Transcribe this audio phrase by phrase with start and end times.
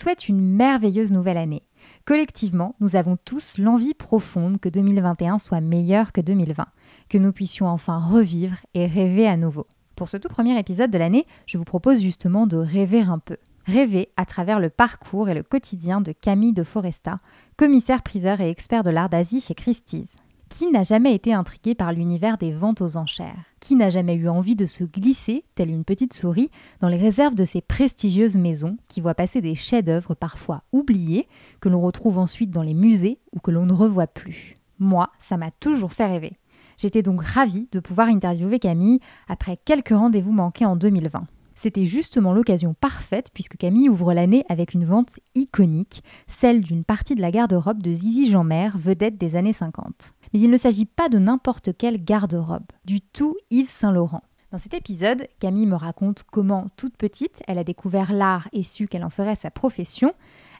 [0.00, 1.62] souhaite une merveilleuse nouvelle année.
[2.06, 6.66] Collectivement, nous avons tous l'envie profonde que 2021 soit meilleur que 2020,
[7.10, 9.66] que nous puissions enfin revivre et rêver à nouveau.
[9.96, 13.36] Pour ce tout premier épisode de l'année, je vous propose justement de rêver un peu.
[13.66, 17.20] Rêver à travers le parcours et le quotidien de Camille de Foresta,
[17.58, 20.08] commissaire-priseur et expert de l'art d'Asie chez Christie's.
[20.50, 23.44] Qui n'a jamais été intrigué par l'univers des ventes aux enchères?
[23.60, 27.34] Qui n'a jamais eu envie de se glisser, telle une petite souris, dans les réserves
[27.34, 31.28] de ces prestigieuses maisons qui voient passer des chefs-d'œuvre parfois oubliés,
[31.60, 34.56] que l'on retrouve ensuite dans les musées ou que l'on ne revoit plus?
[34.78, 36.36] Moi, ça m'a toujours fait rêver.
[36.76, 41.26] J'étais donc ravie de pouvoir interviewer Camille après quelques rendez-vous manqués en 2020.
[41.54, 47.14] C'était justement l'occasion parfaite puisque Camille ouvre l'année avec une vente iconique, celle d'une partie
[47.14, 50.12] de la garde-robe de Zizi Jeanmer, vedette des années 50.
[50.32, 54.22] Mais il ne s'agit pas de n'importe quelle garde-robe, du tout Yves Saint-Laurent.
[54.52, 58.88] Dans cet épisode, Camille me raconte comment, toute petite, elle a découvert l'art et su
[58.88, 60.12] qu'elle en ferait sa profession.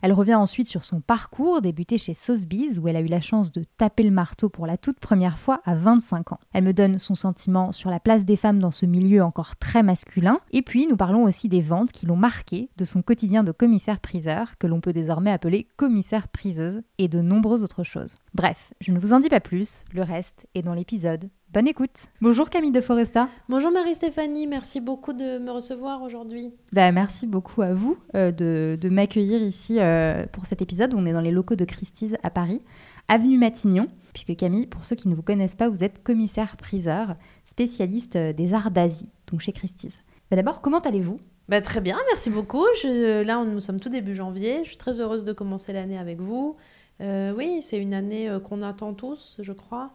[0.03, 3.53] Elle revient ensuite sur son parcours, débuté chez Sotheby's, où elle a eu la chance
[3.53, 6.41] de taper le marteau pour la toute première fois à 25 ans.
[6.53, 9.83] Elle me donne son sentiment sur la place des femmes dans ce milieu encore très
[9.83, 10.41] masculin.
[10.53, 14.57] Et puis, nous parlons aussi des ventes qui l'ont marqué, de son quotidien de commissaire-priseur,
[14.59, 18.17] que l'on peut désormais appeler commissaire-priseuse, et de nombreuses autres choses.
[18.35, 22.06] Bref, je ne vous en dis pas plus, le reste est dans l'épisode Bonne écoute.
[22.20, 23.28] Bonjour Camille de Foresta.
[23.48, 26.52] Bonjour Marie-Stéphanie, merci beaucoup de me recevoir aujourd'hui.
[26.70, 30.94] Bah, merci beaucoup à vous euh, de, de m'accueillir ici euh, pour cet épisode.
[30.94, 32.62] On est dans les locaux de Christie's à Paris,
[33.08, 38.14] avenue Matignon, puisque Camille, pour ceux qui ne vous connaissent pas, vous êtes commissaire-priseur, spécialiste
[38.14, 39.98] euh, des arts d'Asie, donc chez Christie's.
[40.30, 41.18] Bah, D'abord, comment allez-vous?
[41.48, 42.64] Bah, Très bien, merci beaucoup.
[42.80, 44.61] Je, là, nous sommes tout début janvier.
[44.62, 46.55] Je suis très heureuse de commencer l'année avec vous.
[47.00, 49.90] Euh, oui, c'est une année qu'on attend tous, je crois.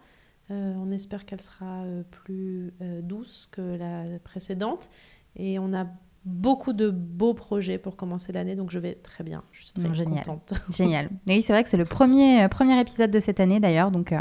[0.52, 4.90] Euh, on espère qu'elle sera euh, plus euh, douce que la précédente.
[5.36, 5.88] Et on a
[6.24, 9.44] beaucoup de beaux projets pour commencer l'année, donc je vais très bien.
[9.52, 10.26] Je suis très Génial.
[10.26, 10.54] contente.
[10.70, 11.10] Génial.
[11.28, 14.14] Et oui, c'est vrai que c'est le premier, premier épisode de cette année d'ailleurs, donc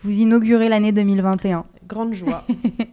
[0.00, 1.66] vous inaugurez l'année 2021.
[1.86, 2.44] Grande joie.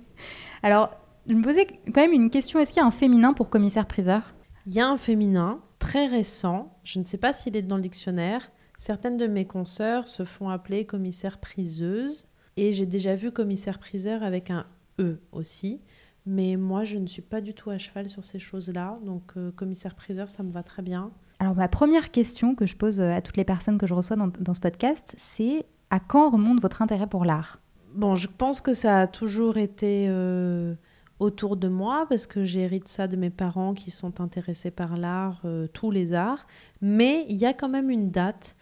[0.63, 0.91] Alors,
[1.27, 4.33] je me posais quand même une question est-ce qu'il y a un féminin pour commissaire-priseur
[4.65, 7.81] Il y a un féminin très récent, je ne sais pas s'il est dans le
[7.81, 8.51] dictionnaire.
[8.77, 12.27] Certaines de mes consoeurs se font appeler commissaire-priseuse.
[12.57, 14.65] Et j'ai déjà vu commissaire-priseur avec un
[14.99, 15.79] E aussi.
[16.25, 18.99] Mais moi, je ne suis pas du tout à cheval sur ces choses-là.
[19.05, 21.11] Donc, euh, commissaire-priseur, ça me va très bien.
[21.39, 24.27] Alors, ma première question que je pose à toutes les personnes que je reçois dans,
[24.27, 27.61] dans ce podcast, c'est à quand remonte votre intérêt pour l'art?
[27.93, 30.75] Bon, je pense que ça a toujours été euh,
[31.19, 35.41] autour de moi parce que j'hérite ça de mes parents qui sont intéressés par l'art,
[35.45, 36.45] euh, tous les arts.
[36.81, 38.55] Mais il y a quand même une date.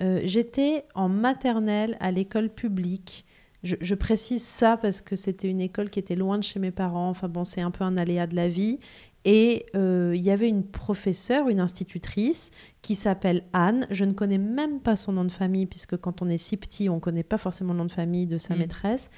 [0.00, 3.24] Euh, J'étais en maternelle à l'école publique
[3.62, 6.70] je, je, précise ça parce que c'était une école qui était loin de chez mes
[6.70, 7.08] parents.
[7.08, 8.78] Enfin bon, c'est un peu un aléa de la vie.
[9.24, 12.50] Et euh, il y avait une professeure, une institutrice,
[12.82, 13.86] qui s'appelle Anne.
[13.90, 16.88] Je ne connais même pas son nom de famille, puisque quand on est si petit,
[16.88, 18.58] on ne connaît pas forcément le nom de famille de sa mmh.
[18.58, 19.10] maîtresse.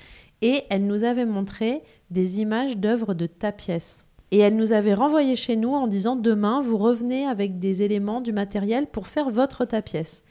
[0.42, 4.06] Et elle nous avait montré des images d'œuvres de ta pièce.
[4.30, 8.20] Et elle nous avait renvoyé chez nous en disant demain, vous revenez avec des éléments,
[8.20, 10.24] du matériel pour faire votre ta pièce.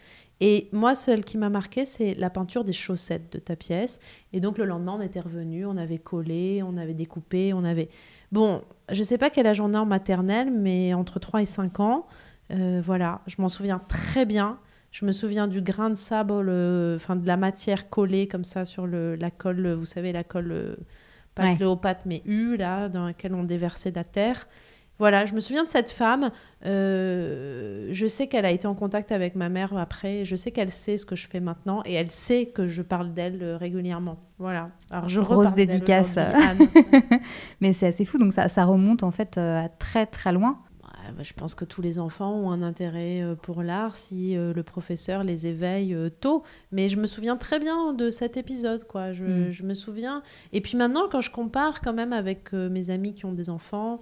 [0.45, 4.01] Et moi, celle qui m'a marqué, c'est la peinture des chaussettes de ta pièce.
[4.33, 7.87] Et donc le lendemain, on était revenu, on avait collé, on avait découpé, on avait...
[8.34, 8.61] Bon,
[8.91, 11.79] je ne sais pas quel âge on a en maternelle, mais entre 3 et 5
[11.79, 12.07] ans,
[12.51, 14.59] euh, voilà, je m'en souviens très bien.
[14.91, 16.34] Je me souviens du grain de sable,
[16.97, 20.51] enfin de la matière collée comme ça sur le, la colle, vous savez, la colle,
[20.51, 20.75] euh,
[21.35, 21.55] pas ouais.
[21.55, 24.46] Cléopâtre, mais U, là, dans laquelle on déversait de la terre.
[24.99, 26.29] Voilà, je me souviens de cette femme.
[26.66, 30.23] Euh, je sais qu'elle a été en contact avec ma mère après.
[30.23, 33.13] Je sais qu'elle sait ce que je fais maintenant et elle sait que je parle
[33.13, 34.19] d'elle euh, régulièrement.
[34.37, 34.69] Voilà.
[34.91, 36.16] Alors je grosse dédicace.
[37.61, 38.19] Mais c'est assez fou.
[38.19, 40.59] Donc ça, ça remonte en fait euh, à très très loin.
[40.81, 45.25] Bah, je pense que tous les enfants ont un intérêt pour l'art si le professeur
[45.25, 46.43] les éveille tôt.
[46.72, 49.11] Mais je me souviens très bien de cet épisode, quoi.
[49.11, 49.51] Je, mm.
[49.51, 50.23] je me souviens.
[50.53, 53.99] Et puis maintenant, quand je compare quand même avec mes amis qui ont des enfants,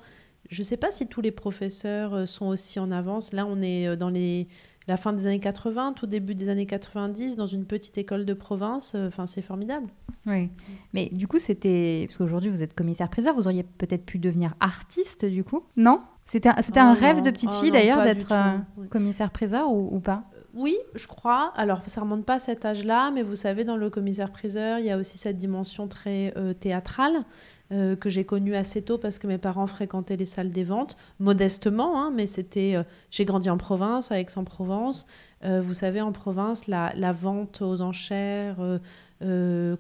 [0.52, 3.34] je ne sais pas si tous les professeurs euh, sont aussi en avance.
[3.34, 4.48] Là, on est euh, dans les
[4.88, 8.34] la fin des années 80, tout début des années 90, dans une petite école de
[8.34, 8.94] province.
[8.96, 9.88] euh, Enfin, c'est formidable.
[10.26, 10.50] Oui.
[10.94, 12.06] Mais du coup, c'était.
[12.08, 16.02] Parce qu'aujourd'hui, vous êtes commissaire-priseur, vous auriez peut-être pu devenir artiste, du coup Non?
[16.26, 16.56] C'était un,
[16.96, 18.32] Oh rêve de petite Oh fille, d'ailleurs, d'être
[18.78, 18.88] Oui.
[18.88, 20.24] commissaire-priseur ou, ou pas?
[20.54, 21.52] Oui, je crois.
[21.56, 24.92] Alors, ça remonte pas à cet âge-là, mais vous savez, dans le commissaire-priseur, il y
[24.92, 27.24] a aussi cette dimension très euh, théâtrale
[27.72, 30.98] euh, que j'ai connue assez tôt parce que mes parents fréquentaient les salles des ventes,
[31.20, 32.76] modestement, hein, mais c'était.
[32.76, 35.08] euh, j'ai grandi en province, à Aix-en-Provence.
[35.44, 38.58] Euh, vous savez, en province, la, vente aux enchères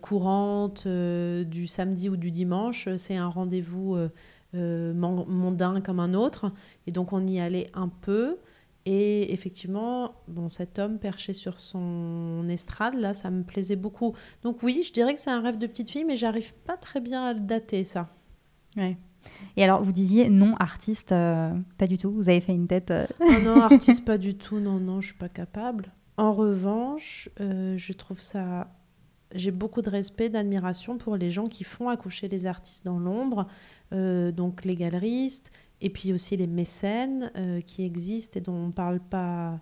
[0.02, 3.98] courante du samedi ou du dimanche, c'est un rendez-vous
[4.54, 6.52] mon- mondain comme un autre.
[6.88, 8.38] Et donc, on y allait un peu.
[8.86, 14.16] Et effectivement, bon, cet homme perché sur son estrade, là, ça me plaisait beaucoup.
[14.42, 17.00] Donc oui, je dirais que c'est un rêve de petite fille, mais j'arrive pas très
[17.00, 18.10] bien à le dater, ça.
[19.56, 22.12] Et alors, vous disiez non, artiste, euh, pas du tout.
[22.12, 22.90] Vous avez fait une tête.
[22.90, 24.60] euh, Oh non, artiste, pas du tout.
[24.60, 25.92] Non, non, je suis pas capable.
[26.18, 28.68] En revanche, euh, je trouve ça...
[29.34, 33.48] J'ai beaucoup de respect, d'admiration pour les gens qui font accoucher les artistes dans l'ombre,
[33.92, 39.00] donc les galeristes, et puis aussi les mécènes euh, qui existent et dont on parle
[39.00, 39.60] pas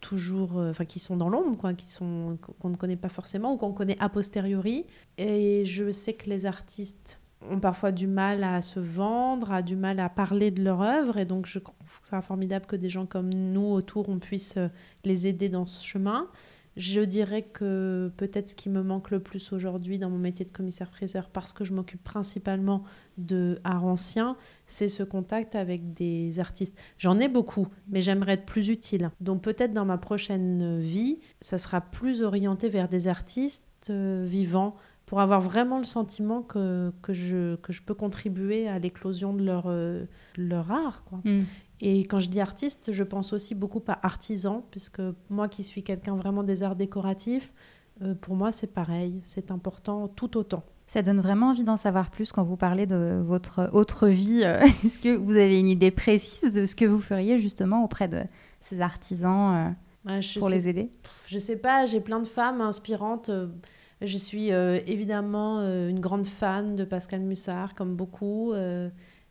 [0.00, 3.54] toujours, euh, enfin qui sont dans l'ombre, quoi, qui sont qu'on ne connaît pas forcément
[3.54, 4.84] ou qu'on connaît a posteriori.
[5.16, 7.20] Et je sais que les artistes
[7.50, 11.18] ont parfois du mal à se vendre, a du mal à parler de leur œuvre,
[11.18, 14.68] et donc je trouve c'est formidable que des gens comme nous autour, on puisse euh,
[15.04, 16.28] les aider dans ce chemin.
[16.76, 20.50] Je dirais que peut-être ce qui me manque le plus aujourd'hui dans mon métier de
[20.50, 22.82] commissaire-priseur, parce que je m'occupe principalement
[23.16, 24.36] de art ancien,
[24.66, 26.76] c'est ce contact avec des artistes.
[26.98, 29.10] J'en ai beaucoup, mais j'aimerais être plus utile.
[29.20, 34.74] Donc peut-être dans ma prochaine vie, ça sera plus orienté vers des artistes euh, vivants,
[35.06, 39.44] pour avoir vraiment le sentiment que, que, je, que je peux contribuer à l'éclosion de
[39.44, 40.06] leur, euh,
[40.36, 41.04] leur art.
[41.24, 41.40] Hmm.
[41.86, 45.82] Et quand je dis artiste, je pense aussi beaucoup à artisan, puisque moi qui suis
[45.82, 47.52] quelqu'un vraiment des arts décoratifs,
[48.00, 50.62] euh, pour moi c'est pareil, c'est important tout autant.
[50.86, 54.40] Ça donne vraiment envie d'en savoir plus quand vous parlez de votre autre vie.
[54.44, 58.08] euh, Est-ce que vous avez une idée précise de ce que vous feriez justement auprès
[58.08, 58.22] de
[58.62, 59.76] ces artisans
[60.08, 60.90] euh, je pour sais les aider?
[61.26, 63.30] Je sais pas, j'ai plein de femmes inspirantes.
[64.00, 68.54] Je suis euh, évidemment une grande fan de Pascal Mussard, comme beaucoup.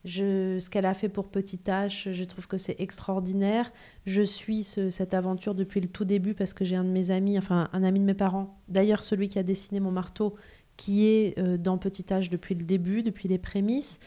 [0.05, 3.71] Ce qu'elle a fait pour Petit H, je trouve que c'est extraordinaire.
[4.05, 7.11] Je suis ce- cette aventure depuis le tout début parce que j'ai un de mes
[7.11, 10.35] amis, enfin un ami de mes parents, d'ailleurs celui qui a dessiné mon marteau,
[10.75, 13.99] qui est euh, dans Petit H depuis le début, depuis les prémices.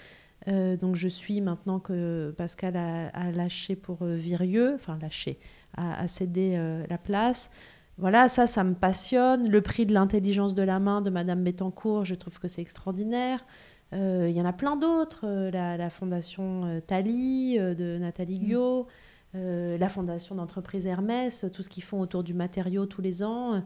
[0.49, 5.39] Euh, donc je suis maintenant que Pascal a, lâché pour euh, Virieux, enfin lâché,
[5.77, 6.59] a, cédé
[6.89, 7.51] la place.
[7.99, 9.49] Voilà, ça, ça me passionne.
[9.49, 13.45] Le prix de l'intelligence de la main de Madame Bettencourt, je trouve que c'est extraordinaire.
[13.93, 15.25] Euh, Il y en a plein d'autres.
[15.25, 18.87] Euh, la, la fondation euh, euh, de Nathalie Guillot,
[19.35, 23.63] euh, la fondation d'entreprise Hermès, tout ce qu'ils font autour du matériau tous les ans.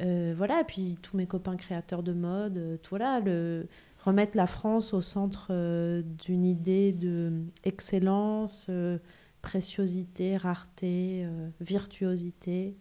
[0.00, 3.66] Euh, voilà, et puis tous mes copains créateurs de mode, euh, tout, voilà, le,
[3.98, 7.32] remettre la France au centre euh, d'une idée de
[7.64, 8.70] excellence,
[9.42, 11.26] préciosité, rareté,
[11.60, 12.76] virtuosité.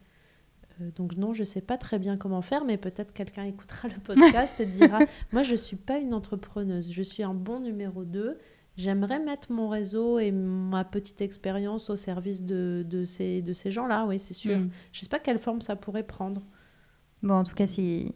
[0.82, 4.00] Euh, donc non, je sais pas très bien comment faire, mais peut-être quelqu'un écoutera le
[4.00, 5.00] podcast et dira,
[5.32, 8.38] moi je suis pas une entrepreneuse, je suis un bon numéro 2.
[8.78, 13.72] J'aimerais mettre mon réseau et ma petite expérience au service de, de ces, de ces
[13.72, 14.58] gens-là, oui, c'est sûr.
[14.58, 14.70] Hmm.
[14.94, 16.42] Je sais pas quelle forme ça pourrait prendre.
[17.22, 18.14] Bon, en tout cas, si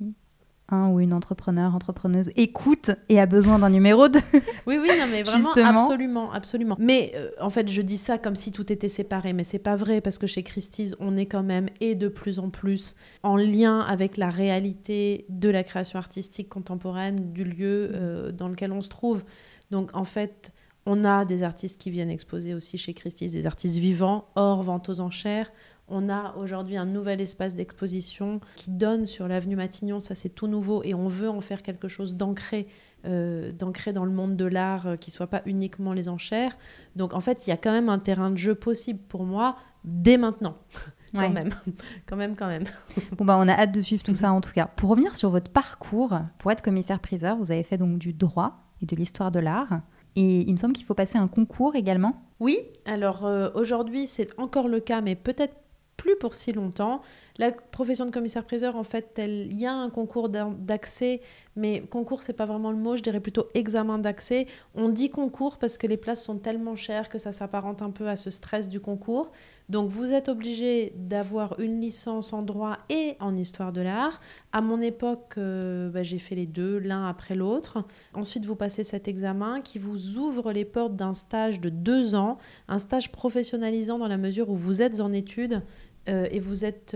[0.74, 4.20] un ou une entrepreneur, entrepreneuse écoute et a besoin d'un numéro 2,
[4.68, 5.84] Oui, oui, non, mais vraiment, Justement.
[5.84, 6.75] absolument, absolument.
[6.80, 9.75] Mais euh, en fait, je dis ça comme si tout était séparé, mais c'est pas
[9.75, 13.38] vrai parce que chez Christie's, on est quand même et de plus en plus en
[13.38, 18.82] lien avec la réalité de la création artistique contemporaine du lieu euh, dans lequel on
[18.82, 19.24] se trouve.
[19.72, 20.53] Donc en fait,
[20.86, 24.89] on a des artistes qui viennent exposer aussi chez Christie's, des artistes vivants, hors vente
[24.89, 25.51] aux enchères.
[25.89, 30.47] On a aujourd'hui un nouvel espace d'exposition qui donne sur l'avenue Matignon, ça c'est tout
[30.47, 32.67] nouveau et on veut en faire quelque chose d'ancré
[33.05, 36.57] euh, d'ancrer dans le monde de l'art euh, qui soit pas uniquement les enchères.
[36.95, 39.57] Donc en fait, il y a quand même un terrain de jeu possible pour moi
[39.83, 40.55] dès maintenant.
[41.13, 41.29] quand Ouais.
[41.29, 41.49] même,
[42.07, 42.63] quand même, quand même.
[43.17, 44.67] Bon, bah, on a hâte de suivre tout ça en tout cas.
[44.67, 48.85] Pour revenir sur votre parcours, pour être commissaire-priseur, vous avez fait donc du droit et
[48.85, 49.81] de l'histoire de l'art.
[50.15, 52.23] Et il me semble qu'il faut passer un concours également.
[52.39, 55.55] Oui, alors euh, aujourd'hui c'est encore le cas, mais peut-être
[56.03, 57.01] plus pour si longtemps.
[57.39, 61.22] La profession de commissaire-priseur, en fait, il y a un concours d'accès,
[61.55, 64.45] mais concours, c'est pas vraiment le mot, je dirais plutôt examen d'accès.
[64.75, 68.10] On dit concours parce que les places sont tellement chères que ça s'apparente un peu
[68.10, 69.31] à ce stress du concours.
[69.69, 74.19] Donc vous êtes obligé d'avoir une licence en droit et en histoire de l'art.
[74.51, 77.86] À mon époque, euh, bah, j'ai fait les deux, l'un après l'autre.
[78.13, 82.38] Ensuite, vous passez cet examen qui vous ouvre les portes d'un stage de deux ans,
[82.67, 85.63] un stage professionnalisant dans la mesure où vous êtes en études
[86.07, 86.95] et vous êtes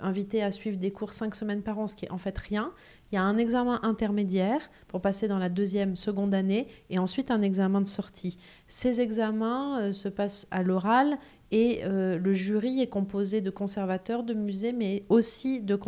[0.00, 2.72] invité à suivre des cours cinq semaines par an, ce qui est en fait rien.
[3.10, 7.30] Il y a un examen intermédiaire pour passer dans la deuxième, seconde année et ensuite
[7.30, 8.36] un examen de sortie.
[8.66, 11.16] Ces examens euh, se passent à l'oral
[11.50, 15.78] et euh, le jury est composé de conservateurs de musées, mais aussi de,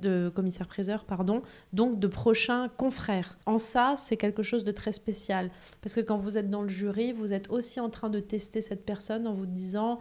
[0.00, 1.42] de commissaires-priseurs, pardon,
[1.72, 3.36] donc de prochains confrères.
[3.44, 5.50] En ça, c'est quelque chose de très spécial,
[5.82, 8.60] parce que quand vous êtes dans le jury, vous êtes aussi en train de tester
[8.60, 9.98] cette personne en vous disant,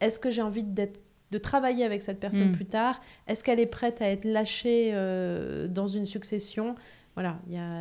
[0.00, 1.00] est-ce que j'ai envie d'être
[1.30, 2.52] de travailler avec cette personne mm.
[2.52, 3.00] plus tard?
[3.26, 6.74] Est-ce qu'elle est prête à être lâchée euh, dans une succession?
[7.14, 7.38] Voilà,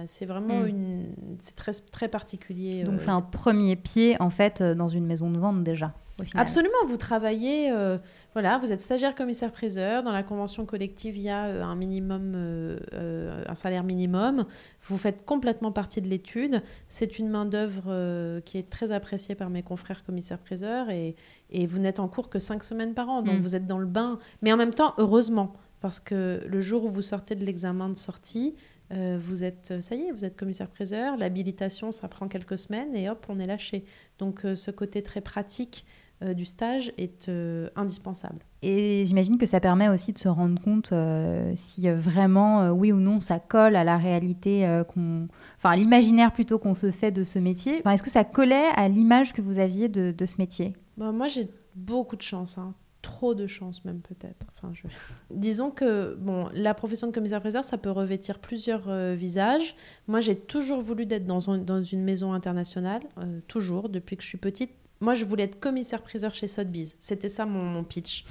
[0.08, 0.68] c'est vraiment mm.
[0.68, 1.06] une,
[1.40, 2.84] c'est très, très particulier.
[2.84, 3.00] Donc euh.
[3.00, 5.94] c'est un premier pied en fait euh, dans une maison de vente déjà.
[6.34, 7.98] Absolument, vous travaillez, euh,
[8.34, 10.04] voilà, vous êtes stagiaire commissaire-priseur.
[10.04, 14.46] Dans la convention collective, il y a euh, un minimum, euh, un salaire minimum.
[14.88, 16.64] Vous faites complètement partie de l'étude.
[16.88, 21.16] C'est une main-d'œuvre qui est très appréciée par mes confrères commissaires-priseurs et,
[21.52, 23.22] et, vous n'êtes en cours que cinq semaines par an.
[23.22, 23.42] Donc mm.
[23.42, 24.18] vous êtes dans le bain.
[24.42, 27.96] Mais en même temps, heureusement, parce que le jour où vous sortez de l'examen de
[27.96, 28.56] sortie,
[28.90, 33.26] vous êtes, ça y est, vous êtes commissaire-priseur, l'habilitation, ça prend quelques semaines et hop,
[33.28, 33.84] on est lâché.
[34.18, 35.86] Donc ce côté très pratique
[36.22, 38.40] du stage est euh, indispensable.
[38.64, 42.98] Et j'imagine que ça permet aussi de se rendre compte euh, si vraiment, oui ou
[42.98, 45.28] non, ça colle à la réalité, qu'on...
[45.58, 47.78] enfin à l'imaginaire plutôt qu'on se fait de ce métier.
[47.80, 50.74] Enfin, Est-ce que ça collait à l'image que vous aviez de, de ce métier?
[50.98, 52.58] Bah, Moi, j'ai beaucoup de chance.
[52.58, 52.74] Hein.
[53.04, 54.48] trop de chance même peut-être.
[54.56, 54.82] Enfin, je...
[55.32, 59.76] Disons que bon, la profession de commissaire-priseur, ça peut revêtir plusieurs visages.
[60.08, 63.04] Moi, j'ai toujours voulu être dans, dans une maison internationale,
[63.48, 66.96] toujours, depuis que je suis petite moi, je voulais être commissaire-priseur chez Sotheby's.
[67.00, 68.26] C'était ça mon, pitch.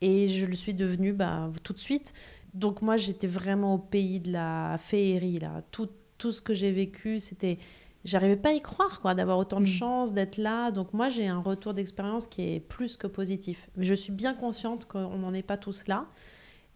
[0.00, 2.12] Et je le suis devenue bah, tout de suite.
[2.54, 5.38] Donc moi, j'étais vraiment au pays de la féerie.
[5.38, 5.62] Là.
[5.70, 5.88] Tout,
[6.18, 7.58] tout ce que j'ai vécu, c'était...
[8.04, 9.66] J'arrivais pas à y croire, quoi, d'avoir autant de mm.
[9.66, 10.72] chance, d'être là.
[10.72, 13.70] Donc moi, j'ai un retour d'expérience qui est plus que positif.
[13.76, 16.08] Mais je suis bien consciente qu'on n'en est pas tous là.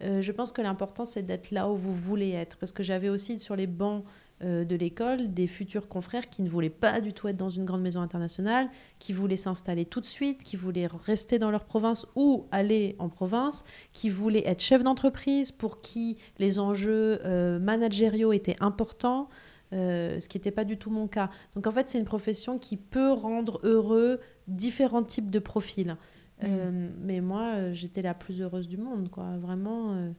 [0.03, 2.57] Euh, je pense que l'important, c'est d'être là où vous voulez être.
[2.57, 4.05] Parce que j'avais aussi sur les bancs
[4.43, 7.65] euh, de l'école des futurs confrères qui ne voulaient pas du tout être dans une
[7.65, 12.05] grande maison internationale, qui voulaient s'installer tout de suite, qui voulaient rester dans leur province
[12.15, 13.63] ou aller en province,
[13.93, 19.27] qui voulaient être chefs d'entreprise, pour qui les enjeux euh, managériaux étaient importants.
[19.73, 21.31] Euh, ce qui n'était pas du tout mon cas.
[21.55, 25.97] Donc en fait, c'est une profession qui peut rendre heureux différents types de profils.
[26.43, 26.89] Mmh.
[27.01, 29.35] mais moi, j'étais la plus heureuse du monde, quoi.
[29.39, 30.13] Vraiment,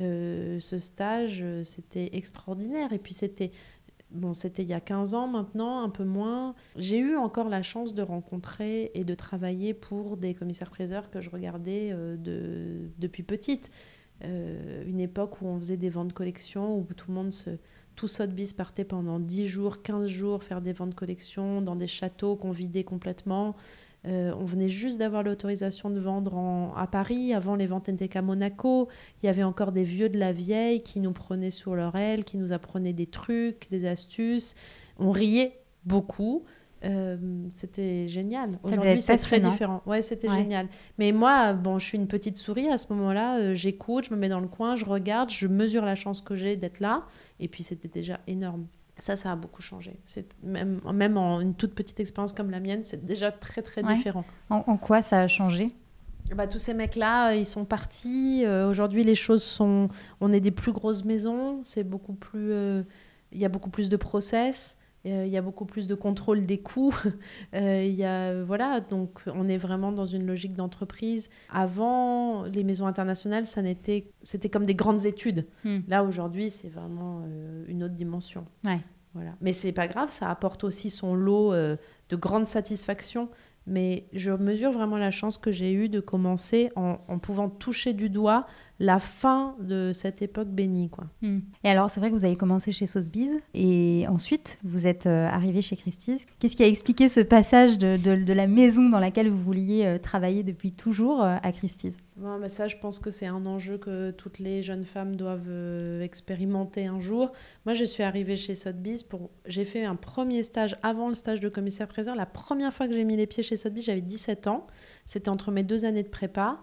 [0.00, 2.92] euh, ce stage, euh, c'était extraordinaire.
[2.92, 3.50] Et puis c'était
[4.10, 6.54] bon, c'était il y a 15 ans maintenant, un peu moins.
[6.76, 11.30] J'ai eu encore la chance de rencontrer et de travailler pour des commissaires-priseurs que je
[11.30, 13.70] regardais euh, de, depuis petite.
[14.22, 17.50] une époque où on faisait des ventes de collection, où tout le monde se...
[17.96, 21.86] Tout Sotheby's partait pendant 10 jours, 15 jours faire des ventes de collection dans des
[21.86, 23.56] châteaux qu'on vidait complètement.
[24.06, 27.34] Euh, on venait juste d'avoir l'autorisation de vendre à Paris.
[27.34, 28.88] Avant, les ventes n'étaient qu'à Monaco.
[29.22, 32.24] Il y avait encore des vieux de la vieille qui nous prenaient sur leur aile,
[32.24, 34.54] qui nous apprenaient des trucs, des astuces.
[34.98, 36.44] On riait beaucoup.
[36.82, 37.18] Euh,
[37.50, 38.58] c'était génial.
[38.62, 39.82] Aujourd'hui, c'est très différent.
[39.84, 40.68] Ouais, c'était génial.
[40.98, 43.38] Mais moi, bon, je suis une petite souris à ce moment-là.
[43.38, 46.34] Euh, j'écoute, je me mets dans le coin, je regarde, je mesure la chance que
[46.34, 47.04] j'ai d'être là.
[47.38, 48.66] Et puis, c'était déjà énorme.
[49.00, 49.98] Ça, ça a beaucoup changé.
[50.42, 54.24] Même, même en une toute petite expérience comme la mienne, c'est déjà très, très différent.
[54.50, 55.72] En, quoi ça a changé?
[56.34, 58.44] Bah, tous ces mecs-là, ils sont partis.
[58.44, 59.88] Euh, aujourd'hui, les choses sont.
[60.20, 61.60] On est des plus grosses maisons.
[61.62, 62.52] C'est beaucoup plus.
[62.52, 62.82] Euh,
[63.32, 64.76] il y a beaucoup plus de process.
[65.06, 66.94] Euh, il y a beaucoup plus de contrôle des coûts.
[67.54, 71.30] Il y a, voilà, donc on est vraiment dans une logique d'entreprise.
[71.50, 75.46] Avant, les maisons internationales, ça n'était, c'était comme des grandes études.
[75.64, 75.78] Hmm.
[75.88, 77.22] Là, aujourd'hui, c'est vraiment
[77.66, 78.44] une autre dimension.
[78.64, 78.80] Ouais.
[79.14, 79.32] Voilà.
[79.40, 81.76] Mais c'est pas grave, ça apporte aussi son lot euh,
[82.10, 83.28] de grandes satisfactions.
[83.66, 87.92] Mais je mesure vraiment la chance que j'ai eue de commencer en, en pouvant toucher
[87.92, 88.46] du doigt
[88.80, 90.88] la fin de cette époque bénie.
[90.88, 91.04] Quoi.
[91.20, 91.40] Hmm.
[91.64, 95.28] Et alors, c'est vrai que vous avez commencé chez Sotheby's et ensuite vous êtes euh,
[95.28, 96.24] arrivé chez Christie's.
[96.38, 99.98] Qu'est-ce qui a expliqué ce passage de, de, la maison dans laquelle vous vouliez euh,
[99.98, 101.98] travailler depuis toujours euh, à Christie's?
[102.16, 106.00] Bon, mais Ça, je pense que c'est un enjeu que toutes les jeunes femmes doivent
[106.00, 107.32] expérimenter un jour.
[107.66, 109.30] Moi, je suis arrivée chez Sotheby's pour.
[109.44, 112.16] J'ai fait un premier stage avant le stage de commissaire-priseur.
[112.16, 114.66] La première fois que j'ai mis les pieds chez Sotheby's, j'avais 17 ans.
[115.04, 116.60] C'était entre mes deux années de prépa.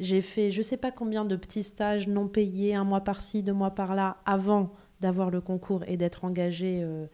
[0.00, 3.42] J'ai fait je ne sais pas combien de petits stages non payés, un mois par-ci,
[3.42, 7.06] deux mois par-là, avant d'avoir le concours et d'être engagée euh,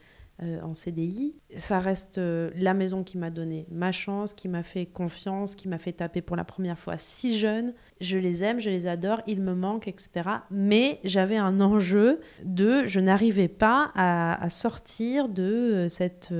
[0.43, 1.35] euh, en CDI.
[1.57, 5.67] Ça reste euh, la maison qui m'a donné ma chance, qui m'a fait confiance, qui
[5.67, 7.75] m'a fait taper pour la première fois si jeune.
[8.01, 10.29] Je les aime, je les adore, ils me manquent, etc.
[10.51, 16.33] Mais j'avais un enjeu de je n'arrivais pas à, à, sortir de cette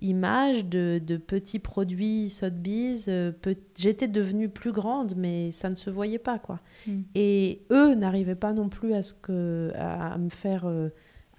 [0.00, 3.06] image de, de petits produits Sotheby's.
[3.08, 6.60] Euh, pe- J'étais devenue plus grande, mais ça ne se voyait pas, quoi.
[6.86, 7.00] Mm.
[7.14, 10.64] Et eux n'arrivaient pas non plus à, ce que, à, à me faire...
[10.66, 10.88] euh,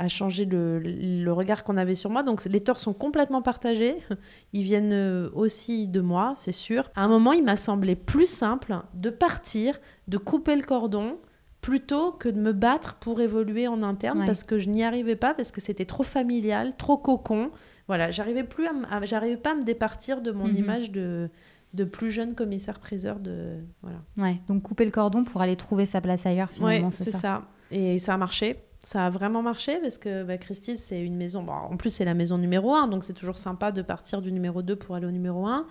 [0.02, 2.24] à changer le, le regard qu'on avait sur moi.
[2.24, 3.98] Donc les torts sont complètement partagés.
[4.54, 6.90] Ils viennent euh, aussi de moi, c'est sûr.
[6.96, 11.18] À un moment, il m'a semblé plus simple de partir, de couper le cordon,
[11.60, 14.26] plutôt que de me battre pour évoluer en interne Ouais.
[14.26, 17.52] parce que je n'y arrivais pas, parce que c'était trop familial, trop cocon.
[17.90, 20.56] Voilà, j'arrivais plus à, j'arrivais pas à me départir de mon Mhm.
[20.56, 21.30] image de,
[21.74, 23.98] de plus jeune commissaire-priseur de voilà.
[24.18, 27.18] Ouais, donc couper le cordon pour aller trouver sa place ailleurs, finalement, Ouais, c'est ça.
[27.20, 27.42] ça.
[27.72, 28.60] Et ça a marché.
[28.82, 31.44] Ça a vraiment marché parce que bah, Christie's, c'est une maison.
[31.44, 34.32] bon, en plus, c'est la maison numéro 1, donc c'est toujours sympa de partir du
[34.32, 35.66] numéro 2 pour aller au numéro 1.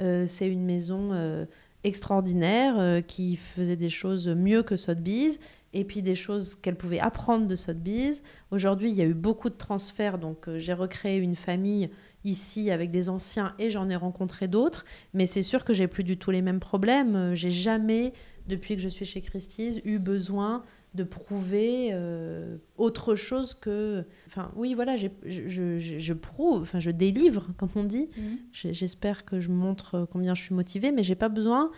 [0.00, 1.44] Euh, c'est une maison euh,
[1.84, 5.38] extraordinaire euh, qui faisait des choses mieux que Sotheby's
[5.78, 8.22] et puis des choses qu'elle pouvait apprendre de Sotheby's.
[8.50, 11.88] Aujourd'hui, il y a eu beaucoup de transferts, donc euh, j'ai recréé une famille
[12.24, 14.84] ici avec des anciens et j'en ai rencontré d'autres.
[15.14, 17.14] Mais c'est sûr que j'ai plus du tout les mêmes problèmes.
[17.16, 18.12] Euh, J'ai jamais,
[18.48, 20.62] depuis que je suis chez Christie's, eu besoin
[20.94, 24.04] de prouver euh, autre chose que.
[24.26, 28.08] Enfin, oui, voilà, je, je, je- prouve, enfin, je délivre, comme on dit.
[28.52, 31.70] J'ai- J'espère que je montre combien je suis motivée, mais j'ai pas besoin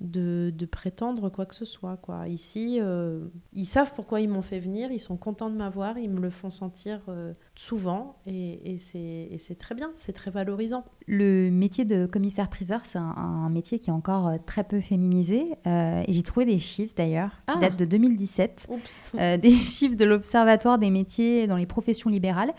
[0.00, 1.96] de, de prétendre quoi que ce soit.
[1.96, 2.28] Quoi.
[2.28, 6.08] Ici, euh, ils savent pourquoi ils m'ont fait venir, ils sont contents de m'avoir, ils
[6.10, 10.84] me le font sentir euh, souvent, et, et c'est très bien, c'est très valorisant.
[11.06, 15.54] Le métier de commissaire-priseur, c'est un, un métier qui est encore euh, très peu féminisé.
[15.66, 17.60] euh, j'ai trouvé des chiffres d'ailleurs, qui Ah.
[17.60, 18.66] datent de 2017.
[18.70, 19.12] Oups.
[19.18, 22.52] euh, des chiffres de l'Observatoire des métiers dans les professions libérales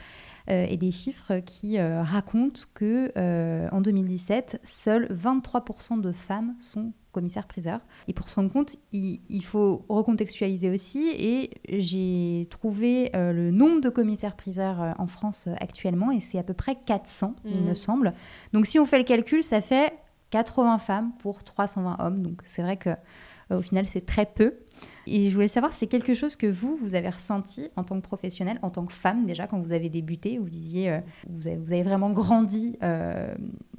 [0.49, 6.55] euh, et des chiffres qui euh, racontent que euh, en 2017, seuls 23% de femmes
[6.59, 7.79] sont commissaires-priseurs.
[8.07, 11.09] Et pour se rendre compte, il, il faut recontextualiser aussi.
[11.17, 16.37] Et j'ai trouvé euh, le nombre de commissaires-priseurs euh, en France euh, actuellement, et c'est
[16.39, 17.63] à peu près 400, il Mhm.
[17.69, 18.13] me semble.
[18.53, 19.93] Donc si on fait le calcul, ça fait
[20.31, 22.21] 80 femmes pour 320 hommes.
[22.21, 22.89] Donc c'est vrai que
[23.51, 24.53] au final, c'est très peu.
[25.09, 28.05] Et je voulais savoir, c'est quelque chose que vous, vous avez ressenti en tant que
[28.05, 31.81] professionnelle, en tant que femme déjà, quand vous avez débuté, vous disiez, euh, vous, avez,
[31.81, 33.33] vraiment grandi, euh,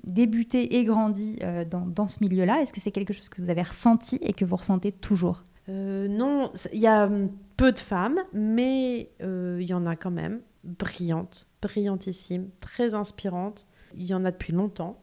[0.04, 2.60] débuté et grandi euh, dans, dans ce milieu-là.
[2.60, 5.44] Est-ce que c'est quelque chose que vous avez ressenti et que vous ressentez toujours?
[5.68, 10.40] Non, il y a hum, peu de femmes, mais il y en a quand même,
[10.64, 13.68] brillantes, brillantissimes, très inspirantes.
[13.94, 15.00] Il y en a depuis longtemps.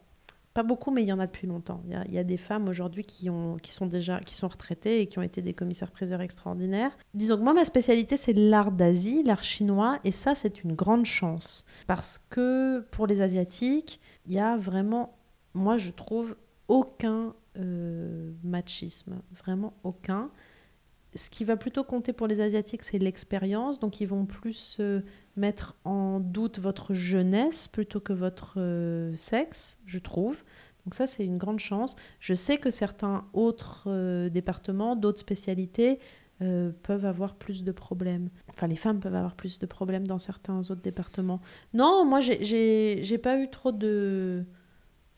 [0.54, 1.82] Pas beaucoup, mais il y en a depuis longtemps.
[1.86, 3.26] Il y a, des femmes aujourd'hui qui
[3.70, 6.96] sont déjà qui sont retraitées et qui ont été des commissaires-priseurs extraordinaires.
[7.14, 11.04] Disons que moi, ma spécialité, c'est l'art d'Asie, l'art chinois, et ça, c'est une grande
[11.04, 11.64] chance.
[11.86, 15.16] Parce que pour les Asiatiques, il y a vraiment,
[15.54, 19.20] moi, je trouve, aucun euh, machisme.
[19.32, 20.30] Vraiment aucun
[21.18, 23.80] ce qui va plutôt compter pour les Asiatiques, c'est l'expérience.
[23.80, 25.00] Donc, ils vont plus euh,
[25.36, 30.44] mettre en doute votre jeunesse plutôt que votre euh, sexe, je trouve.
[30.84, 31.96] Donc, ça, c'est une grande chance.
[32.20, 35.98] Je sais que certains autres euh, départements, d'autres spécialités,
[36.84, 38.30] peuvent avoir plus de problèmes.
[38.50, 41.40] Enfin, les femmes peuvent avoir plus de problèmes dans certains autres départements.
[41.74, 44.44] Non, moi, j'ai pas eu trop de.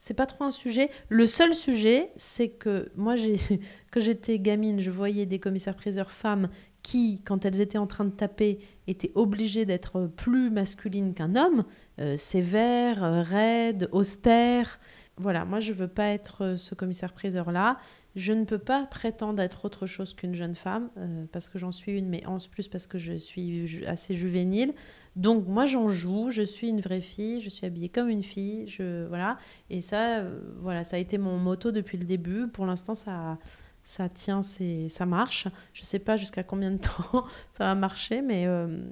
[0.03, 0.89] C'est pas trop un sujet.
[1.11, 3.17] Le seul sujet, c'est que moi,
[3.91, 6.49] que j'étais gamine, je voyais des commissaires-priseurs femmes
[6.83, 11.65] qui, quand elles étaient en train de taper, étaient obligées d'être plus masculines qu'un homme,
[12.01, 14.81] euh, sévères, euh, raides, austères.
[15.21, 17.77] Voilà, moi je veux pas être euh, ce commissaire-priseur-là.
[18.17, 21.73] Je ne peux pas prétendre être autre chose qu'une jeune femme, euh, parce que j'en
[21.73, 24.73] suis une, mais en plus parce que je suis assez juvénile.
[25.17, 28.67] Donc moi j'en joue, je suis une vraie fille, je suis habillée comme une fille,
[28.69, 29.39] je voilà.
[29.69, 32.47] Et ça, euh, voilà, ça a été mon motto depuis le début.
[32.47, 33.39] Pour l'instant, ça,
[33.83, 35.49] ça tient, c'est, ça marche.
[35.73, 36.77] Je sais pas jusqu'à combien de
[37.13, 38.83] temps ça va marcher, mais euh,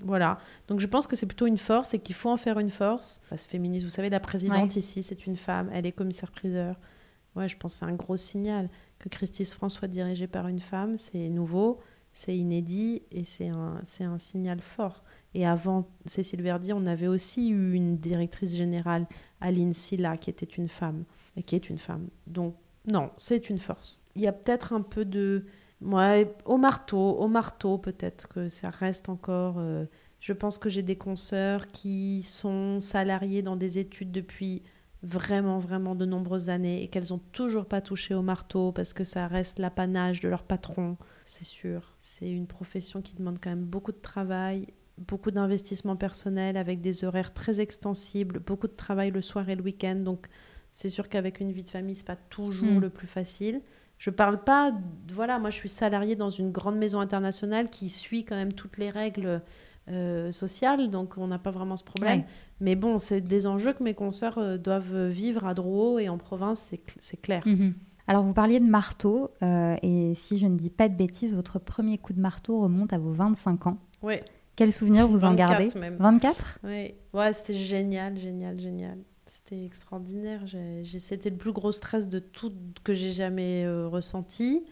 [0.00, 0.38] voilà.
[0.68, 3.20] Donc je pense que c'est plutôt une force et qu'il faut en faire une force.
[3.30, 3.84] Ça se féminise.
[3.84, 4.78] Vous savez, la présidente Ouais.
[4.78, 6.76] ici, c'est une femme, elle est commissaire-priseur.
[7.34, 10.58] Ouais, je pense que c'est un gros signal que Christie's France soit dirigée par une
[10.60, 10.98] femme.
[10.98, 11.80] C'est nouveau,
[12.12, 15.02] c'est inédit et c'est un, c'est un signal fort.
[15.34, 19.06] Et avant Cécile Verdi, on avait aussi eu une directrice générale,
[19.40, 21.04] Aline Silla, qui était une femme,
[21.36, 22.08] et qui est une femme.
[22.26, 22.54] Donc,
[22.86, 24.02] non, c'est une force.
[24.14, 25.46] Il y a peut-être un peu de...
[25.80, 29.56] Ouais, au marteau, au marteau, peut-être que ça reste encore...
[29.58, 29.86] euh,
[30.20, 34.62] Je pense que j'ai des consoeurs qui sont salariés dans des études depuis
[35.02, 39.02] vraiment, vraiment de nombreuses années et qu'elles n'ont toujours pas touché au marteau parce que
[39.02, 41.96] ça reste l'apanage de leur patron, c'est sûr.
[42.00, 47.04] C'est une profession qui demande quand même beaucoup de travail, beaucoup d'investissement personnel avec des
[47.04, 49.96] horaires très extensibles, beaucoup de travail le soir et le week-end.
[49.96, 50.26] Donc,
[50.70, 52.80] c'est sûr qu'avec une vie de famille, c'est pas toujours Mm.
[52.80, 53.60] le plus facile.
[53.98, 54.72] Je parle pas,
[55.12, 58.76] voilà, moi je suis salariée dans une grande maison internationale qui suit quand même toutes
[58.78, 59.42] les règles
[60.30, 62.22] social, donc on n'a pas vraiment ce problème.
[62.60, 66.72] Mais bon, c'est des enjeux que mes consoeurs doivent vivre à Drouot et en province,
[67.00, 67.42] c'est clair.
[67.46, 67.74] Mhm.
[68.06, 71.98] Alors, vous parliez de marteau, et si je ne dis pas de bêtises, votre premier
[71.98, 73.78] coup de marteau remonte à vos 25 ans.
[74.02, 74.14] Oui.
[74.56, 75.96] Quel souvenir vous en gardez même.
[75.98, 78.98] 24 Oui, ouais, c'était génial, génial, génial.
[79.26, 80.42] C'était extraordinaire.
[80.84, 82.52] C'était le plus gros stress de tout
[82.84, 84.62] que j'ai jamais euh, ressenti.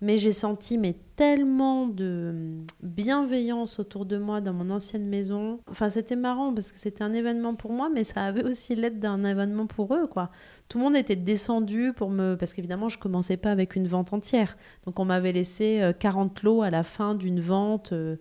[0.00, 5.60] Mais j'ai senti mais tellement de hum, bienveillance autour de moi dans mon ancienne maison.
[5.68, 9.00] Enfin, c'était marrant parce que c'était un événement pour moi, mais ça avait aussi l'aide
[9.00, 10.30] d'un événement pour eux, quoi.
[10.68, 12.36] Tout le monde était descendu pour me...
[12.36, 14.56] Parce qu'évidemment, je commençais pas avec une vente entière.
[14.86, 17.92] Donc, on m'avait laissé 40 euh, lots à la fin d'une vente.
[17.92, 18.16] Euh,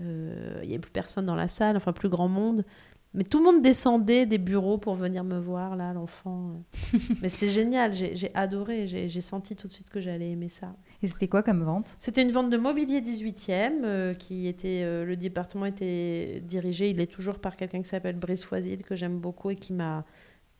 [0.00, 2.64] il n'y avait plus personne dans la salle, enfin, plus grand monde.
[3.12, 6.62] Mais tout le monde descendait des bureaux pour venir me voir, là, l'enfant.
[7.22, 10.76] Mais c'était génial, j'ai adoré, j'ai senti tout de suite que j'allais aimer ça.
[11.02, 11.96] Et c'était quoi comme vente?
[11.98, 17.00] C'était une vente de mobilier 18e, euh, qui était, euh, le département était dirigé, il
[17.00, 20.04] est toujours par quelqu'un qui s'appelle Brice Foisil, que j'aime beaucoup et qui m'a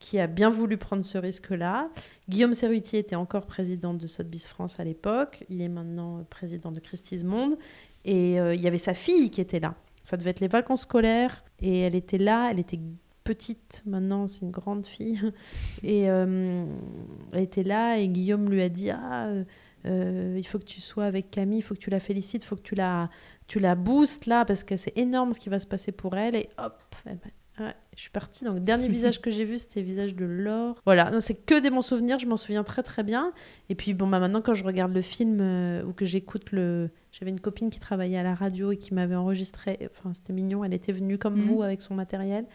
[0.01, 1.91] qui a bien voulu prendre ce risque-là.
[2.27, 5.45] Guillaume Serrutier était encore président de Sotheby's France à l'époque.
[5.51, 7.59] Il est maintenant président de Christie's Monde.
[8.05, 9.75] Et euh, il y avait sa fille qui était là.
[10.03, 12.81] Ça devait être les vacances scolaires et elle était là, elle était
[13.25, 15.21] petite, maintenant c'est une grande fille.
[15.83, 16.65] Et euh,
[17.33, 19.29] elle était là et Guillaume lui a dit Ah,
[19.87, 22.47] euh, il faut que tu sois avec Camille, il faut que tu la félicites, il
[22.47, 23.11] faut que tu la,
[23.47, 26.35] tu la boostes là parce que c'est énorme ce qui va se passer pour elle.
[26.35, 27.19] Et hop, elle
[27.95, 28.45] je suis partie.
[28.45, 30.81] Donc, dernier visage que j'ai vu, c'était le visage de Laure.
[30.85, 32.19] Voilà, c'est que des bons souvenirs.
[32.19, 33.33] Je m'en souviens très, très bien.
[33.69, 36.91] Et puis, bon, bah, maintenant, quand je regarde le film euh, ou que j'écoute le.
[37.13, 39.79] J'avais une copine qui travaillait à la radio et qui m'avait enregistré.
[39.91, 40.65] Enfin, c'était mignon.
[40.65, 41.43] Elle était venue comme mhm.
[41.43, 42.47] vous avec son matériel.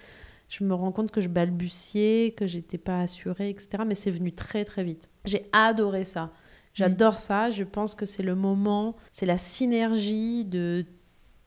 [0.48, 3.84] Je me rends compte que je balbutiais, que j'étais pas assurée, etc.
[3.86, 5.10] Mais c'est venu très, très vite.
[5.26, 6.32] J'ai adoré ça.
[6.74, 7.50] J'adore ça.
[7.50, 10.86] Je pense que c'est le moment, c'est la synergie de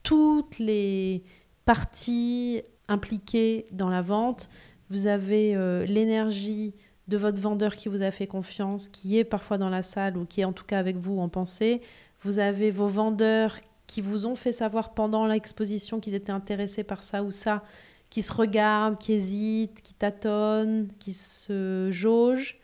[0.03, 1.23] toutes les
[1.65, 4.49] parties impliqué dans la vente,
[4.89, 6.73] vous avez euh, l'énergie
[7.07, 10.25] de votre vendeur qui vous a fait confiance, qui est parfois dans la salle ou
[10.25, 11.81] qui est en tout cas avec vous en pensée.
[12.21, 13.55] Vous avez vos vendeurs
[13.87, 17.63] qui vous ont fait savoir pendant l'exposition qu'ils étaient intéressés par ça ou ça,
[18.09, 22.59] qui se regardent, qui hésitent, qui tâtonnent, qui se jaugent.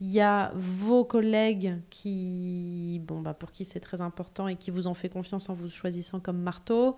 [0.00, 4.70] Il y a vos collègues qui, bon, bah pour qui c'est très important et qui
[4.70, 6.96] vous ont fait confiance en vous choisissant comme marteau.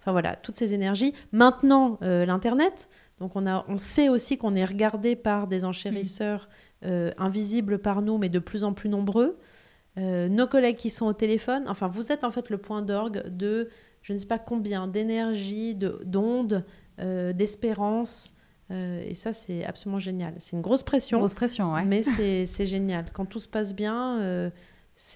[0.00, 1.12] Enfin voilà, toutes ces énergies.
[1.32, 2.88] Maintenant, euh, l'Internet.
[3.18, 6.48] Donc on, a, on sait aussi qu'on est regardé par des enchérisseurs
[6.86, 9.38] euh, invisibles par nous, mais de plus en plus nombreux.
[9.98, 13.24] Euh, nos collègues qui sont au téléphone, enfin vous êtes en fait le point d'orgue
[13.28, 13.68] de
[14.02, 16.64] je ne sais pas combien d'énergie, d'ondes,
[16.98, 18.34] d'espérance.
[18.70, 20.32] et ça, c'est absolument génial.
[20.38, 21.18] C'est une grosse pression.
[21.18, 21.84] Grosse pression, ouais.
[21.84, 23.06] Mais c'est génial.
[23.12, 24.50] Quand tout se passe bien,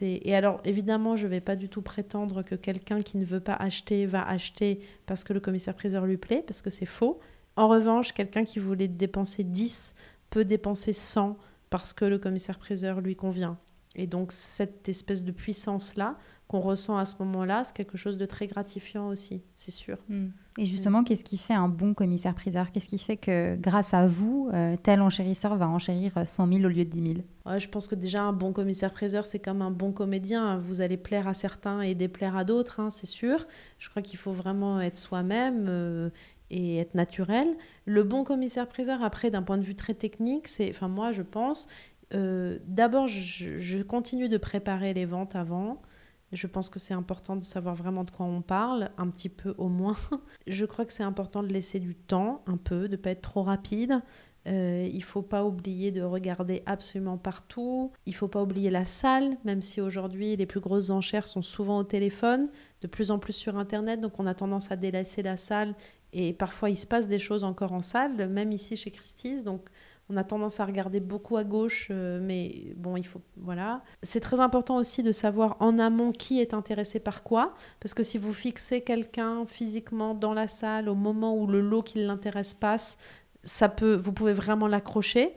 [0.00, 3.40] et alors, évidemment, je ne vais pas du tout prétendre que quelqu'un qui ne veut
[3.40, 7.20] pas acheter va acheter parce que le commissaire-priseur lui plaît, parce que c'est faux.
[7.56, 9.94] En revanche, quelqu'un qui voulait dépenser 10
[10.30, 11.36] peut dépenser 100
[11.70, 13.58] parce que le commissaire-priseur lui convient.
[13.94, 16.16] Et donc, cette espèce de puissance-là,
[16.48, 19.98] qu'on ressent à ce moment-là, c'est quelque chose de très gratifiant aussi, c'est sûr.
[20.08, 20.28] Hmm.
[20.58, 22.70] Et justement, qu'est-ce qui fait un bon commissaire-priseur?
[22.70, 26.68] Qu'est-ce qui fait que grâce à vous, euh, tel enchérisseur va enchérir 100 000 au
[26.68, 27.14] lieu de 10
[27.46, 30.58] 000 Je pense que déjà, un bon commissaire-priseur, c'est comme un bon comédien.
[30.58, 33.46] Vous allez plaire à certains et déplaire à d'autres, hein, c'est sûr.
[33.78, 35.66] Je crois qu'il faut vraiment être soi-même.
[35.68, 36.10] Euh,
[36.50, 37.48] et être naturel.
[37.84, 41.66] Le bon commissaire-priseur, après, d'un point de vue très technique, c'est, enfin moi, je pense,
[42.14, 45.80] euh, d'abord, je, continue de préparer les ventes avant.
[46.34, 49.54] Je pense que c'est important de savoir vraiment de quoi on parle, un petit peu
[49.56, 49.96] au moins.
[50.46, 53.22] Je crois que c'est important de laisser du temps, un peu, de ne pas être
[53.22, 54.02] trop rapide.
[54.46, 57.92] Euh, il faut pas oublier de regarder absolument partout.
[58.04, 61.78] Il faut pas oublier la salle, même si aujourd'hui les plus grosses enchères sont souvent
[61.78, 62.48] au téléphone,
[62.82, 64.00] de plus en plus sur Internet.
[64.00, 65.74] Donc on a tendance à délaisser la salle
[66.12, 69.44] et parfois il se passe des choses encore en salle, même ici chez Christie's.
[70.10, 73.22] On a tendance à regarder beaucoup à gauche, euh, mais bon, il faut.
[73.38, 73.82] Voilà.
[74.02, 78.02] C'est très important aussi de savoir en amont qui est intéressé par quoi, parce que
[78.02, 82.52] si vous fixez quelqu'un physiquement dans la salle au moment où le lot qui l'intéresse
[82.52, 82.98] passe,
[83.44, 85.34] ça peut, vous pouvez vraiment l'accrocher.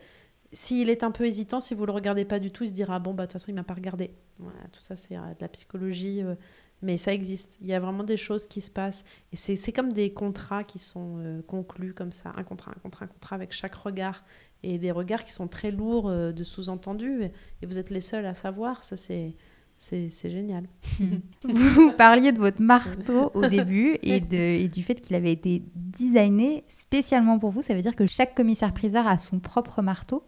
[0.54, 3.00] S'il est un peu hésitant, si vous le regardez pas du tout, il se dira
[3.00, 4.12] bon bah de toute façon il m'a pas regardé.
[4.40, 6.36] Voilà, tout ça c'est euh, de la psychologie, euh,
[6.82, 7.58] mais ça existe.
[7.62, 10.80] Il y a vraiment des choses qui se passent et c'est comme des contrats qui
[10.80, 14.24] sont conclus comme ça, un contrat, un contrat, un contrat avec chaque regard
[14.64, 17.24] et des regards qui sont très lourds euh, de sous-entendus.
[17.62, 18.84] Et vous êtes les seuls à savoir.
[18.84, 19.36] Ça, c'est.
[19.80, 20.64] C'est génial.
[21.44, 25.62] Vous parliez de votre marteau au début et, de, et du fait qu'il avait été
[25.76, 27.62] designé spécialement pour vous.
[27.62, 30.24] Ça veut dire que chaque commissaire-priseur a son propre marteau?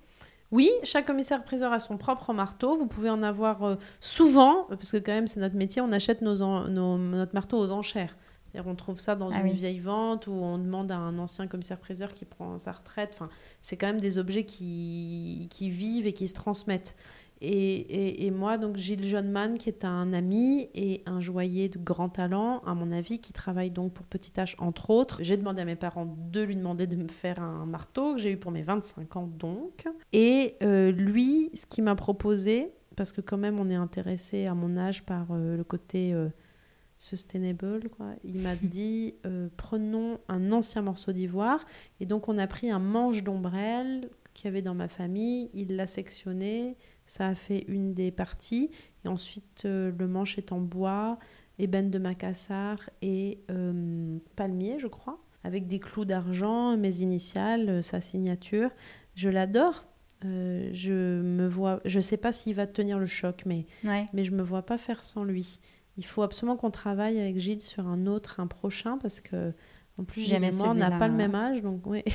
[0.51, 2.75] Oui, chaque commissaire-priseur a son propre marteau.
[2.75, 6.21] Vous pouvez en avoir euh, souvent, parce que quand même c'est notre métier, on achète
[6.21, 8.17] nos, nos, notre marteau aux enchères.
[8.65, 9.53] On trouve ça dans Ah une oui.
[9.53, 13.12] vieille vente où on demande à un ancien commissaire-priseur qui prend sa retraite.
[13.13, 13.29] Enfin,
[13.62, 16.95] c'est quand même des objets qui, qui vivent et qui se transmettent.
[17.41, 21.77] Et, et- et moi, donc Gilles Johnman, qui est un ami et un joaillier de
[21.79, 25.19] grand talent, à mon avis, qui travaille donc pour Petit H, entre autres.
[25.23, 28.31] J'ai demandé à mes parents de lui demander de me faire un marteau que j'ai
[28.33, 29.85] eu pour mes 25 ans, donc.
[30.12, 34.53] Et euh, lui, ce qu'il m'a proposé, parce que quand même, on est intéressé à
[34.53, 36.27] mon âge par euh, le côté euh,
[36.99, 38.12] sustainable, quoi.
[38.23, 41.65] il m'a dit euh, prenons un ancien morceau d'ivoire.
[41.99, 45.75] Et donc, on a pris un manche d'ombrelle qu'il y avait dans ma famille, il
[45.75, 48.69] l'a sectionné, ça a fait une des parties.
[49.03, 51.17] Et ensuite, euh, le manche est en bois,
[51.57, 57.99] ébène de Macassar et euh, palmier, je crois, avec des clous d'argent, mes initiales, sa
[58.01, 58.69] signature.
[59.15, 59.85] Je l'adore.
[60.21, 64.05] Je me vois, je sais pas s'il va tenir le choc, mais Ouais.
[64.12, 65.59] mais je me vois pas faire sans lui.
[65.99, 69.51] Il faut absolument qu'on travaille avec Gilles sur un autre, un prochain, parce que
[69.97, 72.05] en plus, Si jamais moi, on n'a pas le même âge, donc ouais.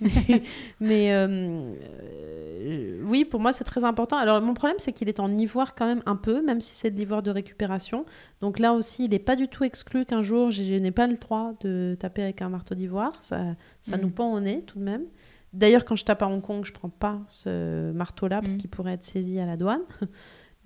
[0.00, 0.10] mais
[0.80, 4.16] mais, euh, euh, oui, pour moi, c'est très important.
[4.16, 6.90] Alors, mon problème, c'est qu'il est en ivoire quand même un peu, même si c'est
[6.90, 8.04] de l'ivoire de récupération.
[8.40, 11.14] Donc là aussi, il n'est pas du tout exclu qu'un jour, je, n'ai pas le
[11.16, 13.12] droit de taper avec un marteau d'ivoire.
[13.22, 14.02] Ça, ça Mhm.
[14.02, 15.04] nous pend au nez tout de même.
[15.52, 18.58] D'ailleurs, quand je tape à Hong Kong, je prends pas ce marteau-là parce Mhm.
[18.58, 19.82] qu'il pourrait être saisi à la douane.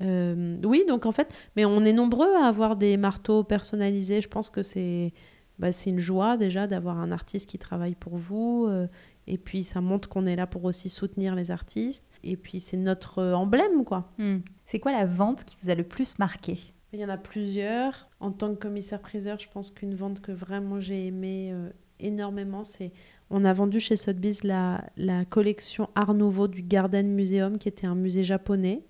[0.03, 4.21] Euh, oui, donc en fait, mais on est nombreux à avoir des marteaux personnalisés.
[4.21, 5.13] Je pense que c'est
[5.59, 8.67] bah, une joie déjà d'avoir un artiste qui travaille pour vous.
[8.69, 8.87] euh,
[9.27, 12.05] et puis ça montre qu'on est là pour aussi soutenir les artistes.
[12.25, 14.11] Et puis c'est notre emblème, quoi.
[14.19, 14.39] Hmm.
[14.67, 16.59] C'est quoi la vente qui vous a le plus marqué?
[16.93, 18.09] Il y en a plusieurs.
[18.19, 22.91] En tant que commissaire-priseur, je pense qu'une vente que vraiment j'ai aimée euh, énormément, c'est
[23.31, 27.87] on a vendu chez Sotheby's la, la collection Art Nouveau du Garden Museum, qui était
[27.87, 28.83] un musée japonais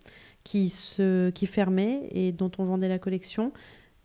[0.44, 3.53] qui, se, qui fermait et dont on vendait la collection.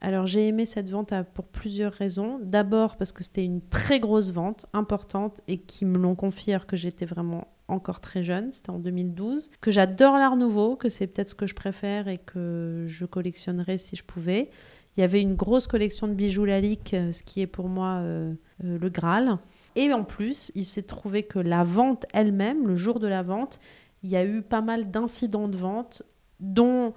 [0.02, 2.39] Alors j'ai aimé cette vente pour plusieurs raisons.
[2.43, 6.67] D'abord parce que c'était une très grosse vente, importante, et qui me l'ont confié alors
[6.67, 11.08] que j'étais vraiment encore très jeune, c'était en 2012, que j'adore l'art nouveau, que c'est
[11.08, 14.50] peut-être ce que je préfère et que je collectionnerais si je pouvais.
[14.98, 17.98] Il y avait une grosse collection de bijoux Lalique, euh, ce qui est pour moi
[18.02, 19.39] euh, euh, le Graal.
[19.76, 23.60] Et en plus, il s'est trouvé que la vente elle-même, le jour de la vente,
[24.04, 26.04] il y a eu pas mal d'incidents de vente,
[26.39, 26.93] dont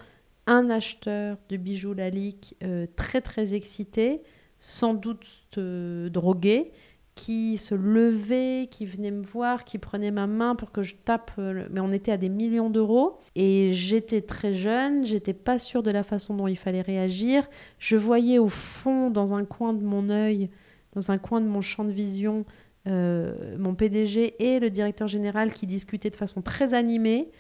[0.48, 4.22] un acheteur de bijoux Lalique euh, très très excité,
[4.58, 5.26] sans doute
[5.58, 6.72] euh, drogué,
[7.14, 11.32] qui se levait, qui venait me voir, qui prenait ma main pour que je tape.
[11.38, 15.82] euh, Mais on était à des millions d'euros et j'étais très jeune, j'étais pas sûre
[15.82, 17.46] de la façon dont il fallait réagir.
[17.78, 20.48] Je voyais au fond, dans un coin de mon œil,
[20.94, 22.44] dans un coin de mon champ de vision,
[22.86, 27.30] mon PDG et le directeur général qui discutaient de façon très animée.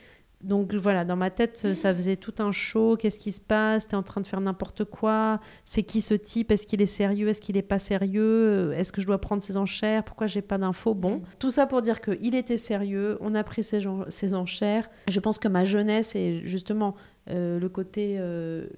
[0.42, 2.96] Donc voilà, dans ma tête, euh, ça faisait tout un show.
[2.96, 3.88] Qu'est-ce qui se passe?
[3.88, 5.40] T'es en train de faire n'importe quoi.
[5.64, 6.52] C'est qui ce type?
[6.52, 7.28] Est-ce qu'il est sérieux?
[7.28, 8.22] Est-ce qu'il est pas sérieux?
[8.22, 10.04] Euh, Est-ce que je dois prendre ses enchères?
[10.04, 10.94] Pourquoi j'ai pas d'infos?
[10.94, 13.18] Bon, tout ça pour dire qu'il était sérieux.
[13.20, 13.86] On a pris ses,
[14.34, 14.88] enchères.
[15.08, 16.94] Je pense que ma jeunesse et justement
[17.30, 18.68] euh, le côté euh,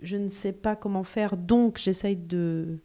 [0.00, 2.78] je ne sais pas comment faire, donc j'essaye de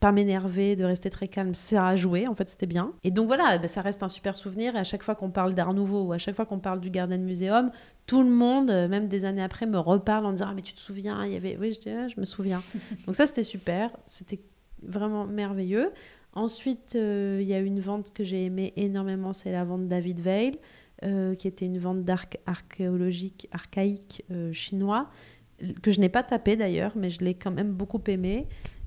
[0.00, 2.92] pas m'énerver, de rester très calme, ça a joué, en fait c'était bien.
[3.04, 4.76] Et donc voilà, ben, ça reste un super souvenir.
[4.76, 6.90] Et à chaque fois qu'on parle d'Art Nouveau ou à chaque fois qu'on parle du
[6.90, 7.70] Garden Museum,
[8.06, 10.74] tout le monde, euh, même des années après, me reparle en disant Ah, mais tu
[10.74, 11.56] te souviens, il y avait.
[11.60, 12.62] Oui, je, dis, Ah, je me souviens.
[13.06, 14.40] donc ça c'était super, c'était
[14.82, 15.92] vraiment merveilleux.
[16.36, 20.20] Ensuite, euh, il y a une vente que j'ai aimée énormément, c'est la vente David
[20.20, 20.58] Veil,
[21.02, 25.08] euh, qui était une vente d'arc archéologique, archaïque euh, chinois,
[25.80, 28.44] que je n'ai pas tapé d'ailleurs, mais je l'ai quand même beaucoup aimé.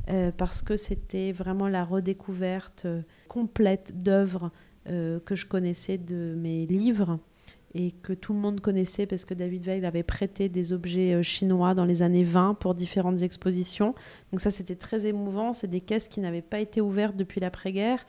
[0.09, 4.51] Euh, parce que c'était vraiment la redécouverte euh, complète d'œuvres
[4.87, 7.19] euh, que je connaissais de mes livres
[7.75, 11.75] et que tout le monde connaissait parce que David Veil avait prêté des objets chinois
[11.75, 13.93] dans les années 20 pour différentes expositions.
[14.31, 15.53] Donc ça, c'était très émouvant.
[15.53, 18.07] C'est des caisses qui n'avaient pas été ouvertes depuis l'après-guerre.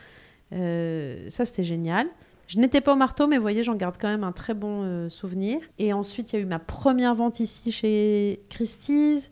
[0.52, 2.06] Ça, c'était génial.
[2.46, 5.10] Je n'étais pas au marteau, mais vous voyez, j'en garde quand même un très bon
[5.10, 5.60] souvenir.
[5.78, 9.30] Et ensuite, il y a eu ma première vente ici chez Christie's.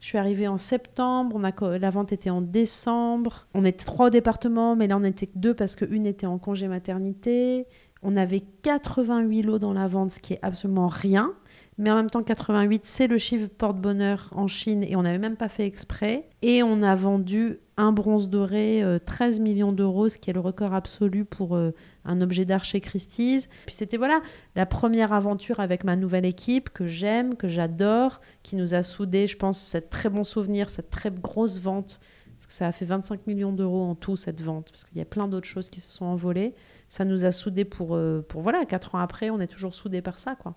[0.00, 3.46] Je suis arrivée en septembre, on a, la vente était en décembre.
[3.52, 6.68] On était trois au département, mais là on était deux parce qu'une était en congé
[6.68, 7.66] maternité.
[8.02, 11.34] On avait 88 lots dans la vente, ce qui est absolument rien.
[11.76, 15.36] Mais en même temps, 88, c'est le chiffre porte-bonheur en Chine et on n'avait même
[15.36, 16.22] pas fait exprès.
[16.40, 20.40] Et on a vendu un bronze doré, euh, 13 millions d'euros, ce qui est le
[20.40, 21.72] record absolu pour euh,
[22.04, 23.48] un objet d'art chez Christie's.
[23.66, 24.20] Puis c'était voilà
[24.56, 29.26] la première aventure avec ma nouvelle équipe que j'aime, que j'adore, qui nous a soudés,
[29.26, 32.00] je pense, cette très bon souvenir, cette très grosse vente.
[32.36, 35.02] Parce que ça a fait 25 millions d'euros en tout, cette vente, parce qu'il y
[35.02, 36.54] a plein d'autres choses qui se sont envolées.
[36.88, 40.00] Ça nous a soudés pour, euh, pour voilà, quatre ans après, on est toujours soudés
[40.00, 40.54] par ça, quoi.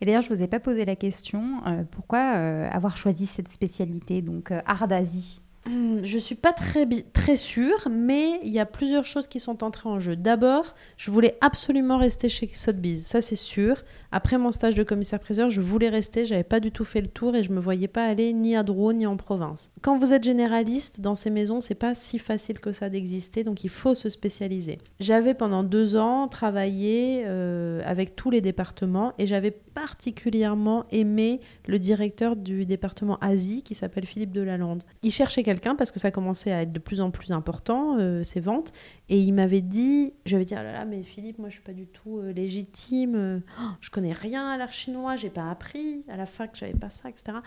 [0.00, 3.48] Et d'ailleurs, je vous ai pas posé la question, euh, pourquoi euh, avoir choisi cette
[3.48, 5.40] spécialité, donc euh, art d'Asie?
[5.66, 9.88] Je suis pas très, très sûre, mais il y a plusieurs choses qui sont entrées
[9.88, 10.16] en jeu.
[10.16, 13.82] D'abord, je voulais absolument rester chez Sotheby's, ça c'est sûr.
[14.12, 17.34] Après mon stage de commissaire-priseur, je voulais rester, j'avais pas du tout fait le tour
[17.34, 19.70] et je me voyais pas aller ni à Drouot ni en province.
[19.82, 23.64] Quand vous êtes généraliste dans ces maisons, c'est pas si facile que ça d'exister, donc
[23.64, 24.78] il faut se spécialiser.
[25.00, 31.78] J'avais pendant deux ans travaillé euh, avec tous les départements et j'avais particulièrement aimé le
[31.78, 34.84] directeur du département Asie qui s'appelle Philippe Delalande.
[35.02, 38.40] Il cherchait parce que ça commençait à être de plus en plus important, euh, ses
[38.40, 38.72] ventes.
[39.08, 41.62] Et il m'avait dit, je vais dire, oh là là, mais Philippe, moi je suis
[41.62, 45.50] pas du tout euh, légitime, euh, oh, je connais rien à l'art chinois, j'ai pas
[45.50, 47.38] appris à la fac, j'avais pas ça, etc.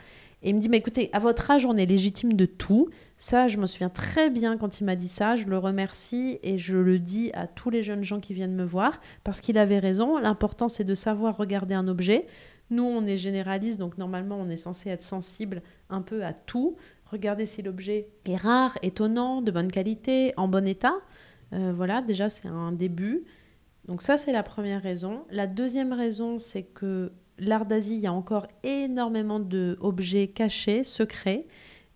[0.44, 2.90] Et il me dit, mais écoutez, à votre âge, on est légitime de tout.
[3.18, 5.36] Ça, je me souviens très bien quand il m'a dit ça.
[5.36, 8.64] Je le remercie et je le dis à tous les jeunes gens qui viennent me
[8.64, 10.20] voir parce qu'il avait raison.
[10.20, 12.28] L'important, c'est de savoir regarder un objet.
[12.70, 16.76] Nous, on est généraliste, donc normalement, on est censé être sensible un peu à tout.
[17.12, 20.96] Regardez si l'objet est rare, étonnant, de bonne qualité, en bon état.
[21.54, 23.24] Euh, voilà, déjà, c'est un début.
[23.88, 25.24] Donc ça, c'est la première raison.
[25.32, 31.44] La deuxième raison, c'est que l'art d'Asie, il y a encore énormément d'objets cachés, secrets,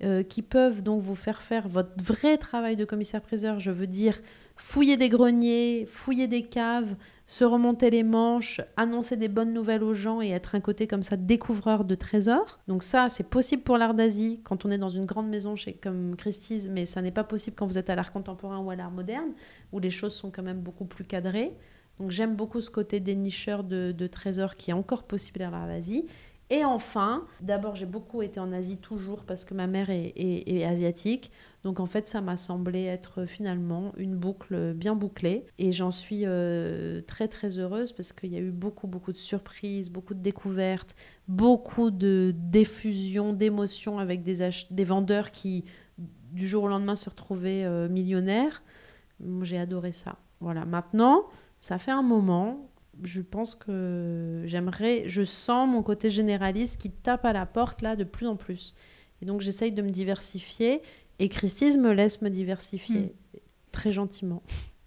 [0.03, 3.59] euh, qui peuvent donc vous faire faire votre vrai travail de commissaire-priseur.
[3.59, 4.19] Je veux dire,
[4.55, 6.95] fouiller des greniers, fouiller des caves,
[7.31, 11.01] se remonter les manches, annoncer des bonnes nouvelles aux gens et être un côté comme
[11.01, 12.59] ça découvreur de trésors.
[12.67, 15.71] Donc ça, c'est possible pour l'art d'Asie quand on est dans une grande maison chez,
[15.71, 18.75] comme Christie's, mais ça n'est pas possible quand vous êtes à l'art contemporain ou à
[18.75, 19.31] l'art moderne,
[19.71, 21.53] où les choses sont quand même beaucoup plus cadrées.
[22.01, 25.67] Donc j'aime beaucoup ce côté dénicheur de, de trésors qui est encore possible à l'art
[25.67, 26.07] d'Asie.
[26.51, 31.31] Et enfin, d'abord, j'ai beaucoup été en Asie toujours parce que ma mère est, asiatique.
[31.63, 35.45] Donc en fait, ça m'a semblé être finalement une boucle bien bouclée.
[35.59, 39.17] Et j'en suis euh, très très heureuse parce qu'il y a eu beaucoup beaucoup de
[39.17, 40.93] surprises, beaucoup de découvertes,
[41.29, 45.63] beaucoup de diffusion, d'émotions avec des, des vendeurs qui,
[46.33, 48.61] du jour au lendemain, se retrouvaient euh, millionnaires.
[49.43, 50.17] J'ai adoré ça.
[50.41, 51.27] Voilà, maintenant,
[51.59, 52.70] ça fait un moment
[53.03, 57.95] je pense que j'aimerais, je sens mon côté généraliste qui tape à la porte là
[57.95, 58.73] de plus en plus.
[59.21, 60.81] Et donc j'essaye de me diversifier
[61.19, 63.39] et Christise me laisse me diversifier hmm.
[63.71, 64.41] très gentiment.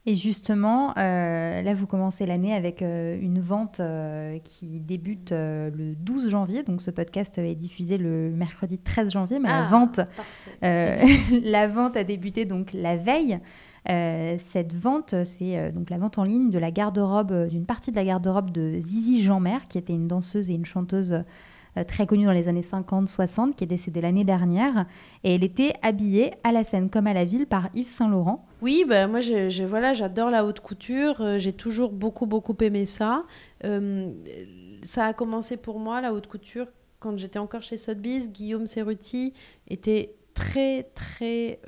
[0.06, 5.94] Et justement, euh, là, vous commencez l'année avec euh, une vente euh, qui débute le
[5.94, 6.62] 12 janvier.
[6.62, 10.00] Donc, ce podcast est diffusé le mercredi 13 janvier, mais la, ah, vente,
[10.62, 13.38] la vente a débuté donc la veille.
[13.90, 17.66] Euh, cette vente, c'est euh, donc la vente en ligne de la garde-robe, euh, d'une
[17.66, 21.22] partie de la garde-robe de Zizi Jeanmer, qui était une danseuse et une chanteuse
[21.88, 24.86] très connue dans les années 50-60, qui est décédée l'année dernière.
[25.24, 28.46] Et elle était habillée à la scène comme à la ville par Yves Saint-Laurent.
[28.62, 29.18] Oui, bah, moi
[29.66, 31.36] voilà, j'adore la haute couture.
[31.36, 33.24] j'ai toujours beaucoup, beaucoup aimé ça.
[33.64, 36.68] ça a commencé pour moi, la haute couture,
[37.00, 38.30] quand j'étais encore chez Sotheby's.
[38.30, 39.34] Guillaume Cerruti
[39.66, 41.58] était très, très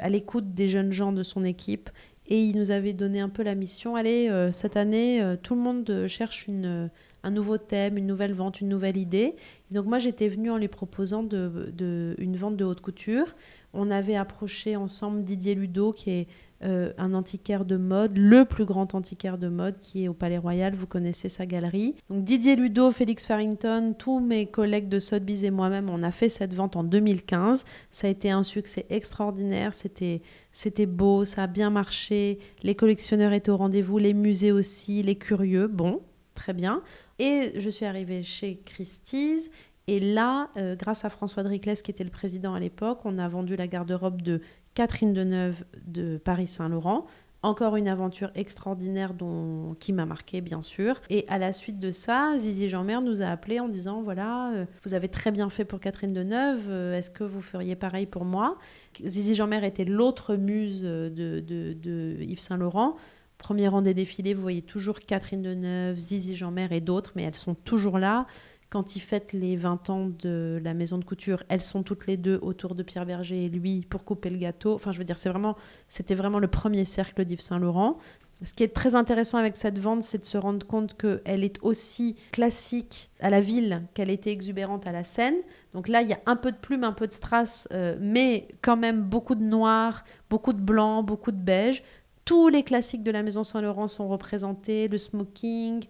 [0.00, 1.90] à l'écoute des jeunes gens de son équipe.
[2.28, 5.54] Et il nous avait donné un peu la mission, allez, euh, cette année, euh, tout
[5.54, 6.90] le monde cherche une,
[7.22, 9.34] un nouveau thème, une nouvelle vente, une nouvelle idée.
[9.70, 13.36] donc moi, j'étais venue en lui proposant de, une vente de haute couture.
[13.74, 16.28] On avait approché ensemble Didier Ludo, qui est
[16.62, 20.38] euh, un antiquaire de mode, le plus grand antiquaire de mode qui est au Palais
[20.38, 20.74] Royal.
[20.74, 21.94] Vous connaissez sa galerie.
[22.08, 26.28] Donc Didier Ludo, Félix Farrington, tous mes collègues de Sotheby's et moi-même, on a fait
[26.28, 27.64] cette vente en 2015.
[27.90, 29.74] Ça a été un succès extraordinaire.
[29.74, 32.38] C'était c'était beau, ça a bien marché.
[32.62, 35.66] Les collectionneurs étaient au rendez-vous, les musées aussi, les curieux.
[35.66, 36.00] Bon,
[36.34, 36.82] très bien.
[37.18, 39.50] Et je suis arrivée chez Christie's
[39.88, 43.28] et là, euh, grâce à François Driclès, qui était le président à l'époque, on a
[43.28, 44.40] vendu la garde-robe de
[44.74, 47.06] Catherine Deneuve de Paris Saint-Laurent.
[47.42, 51.00] Encore une aventure extraordinaire dont, qui m'a marqué, bien sûr.
[51.10, 54.64] Et à la suite de ça, Zizi Jeanmer nous a appelé en disant voilà, euh,
[54.84, 58.24] vous avez très bien fait pour Catherine Deneuve, euh, est-ce que vous feriez pareil pour
[58.24, 58.58] moi?
[59.04, 62.96] Zizi Jeanmer était l'autre muse de, de, de Yves Saint-Laurent.
[63.38, 67.34] Premier rang des défilés, vous voyez toujours Catherine Deneuve, Zizi Jeanmer et d'autres, mais elles
[67.36, 68.26] sont toujours là.
[68.68, 72.16] Quand il fête les 20 ans de la maison de couture, elles sont toutes les
[72.16, 74.74] deux autour de Pierre Berger et lui pour couper le gâteau.
[74.74, 75.56] Enfin, je veux dire, c'est vraiment,
[75.88, 77.98] c'était vraiment le premier cercle d'Yves Saint Laurent.
[78.42, 81.58] Ce qui est très intéressant avec cette vente, c'est de se rendre compte qu'elle est
[81.62, 85.36] aussi classique à la ville qu'elle était exubérante à la scène.
[85.72, 88.48] Donc là, il y a un peu de plume, un peu de strass, euh, mais
[88.62, 91.82] quand même beaucoup de noir, beaucoup de blanc, beaucoup de beige.
[92.26, 95.84] Tous les classiques de la maison Saint-Laurent sont représentés, le smoking,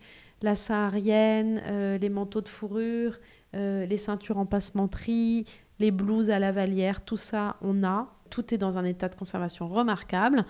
[0.47, 3.19] la saharienne, euh, les manteaux de fourrure,
[3.55, 5.45] euh, les ceintures en passementerie,
[5.79, 8.09] les blouses à la valière, tout ça, on a.
[8.31, 10.47] Tout est dans un état de conservation remarquable.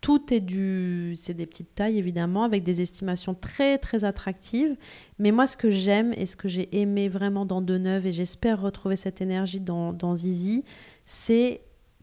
[0.00, 1.12] Tout est du.
[1.16, 4.76] C'est des petites tailles, évidemment, avec des estimations très, très attractives.
[5.18, 8.62] Mais moi, ce que j'aime et ce que j'ai aimé vraiment dans Deneuve, et j'espère
[8.62, 10.64] retrouver cette énergie dans Zizi,
[11.04, 11.60] c'est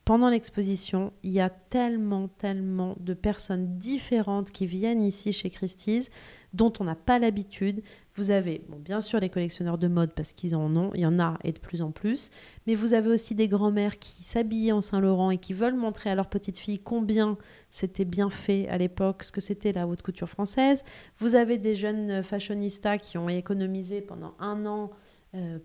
[0.07, 6.09] pendant l'exposition, il y a tellement, tellement de personnes différentes qui viennent ici chez Christie's
[6.53, 7.83] dont on n'a pas l'habitude.
[8.15, 11.05] Vous avez, bon, bien sûr, les collectionneurs de mode parce qu'ils en ont, il y
[11.05, 12.29] en a et de plus en plus,
[12.67, 16.15] mais vous avez aussi des grands-mères qui s'habillent en Saint-Laurent et qui veulent montrer à
[16.15, 17.37] leur petite fille combien
[17.69, 20.85] c'était bien fait à l'époque, ce que c'était la haute couture française.
[21.17, 24.89] Vous avez des jeunes fashionistas qui ont économisé pendant un an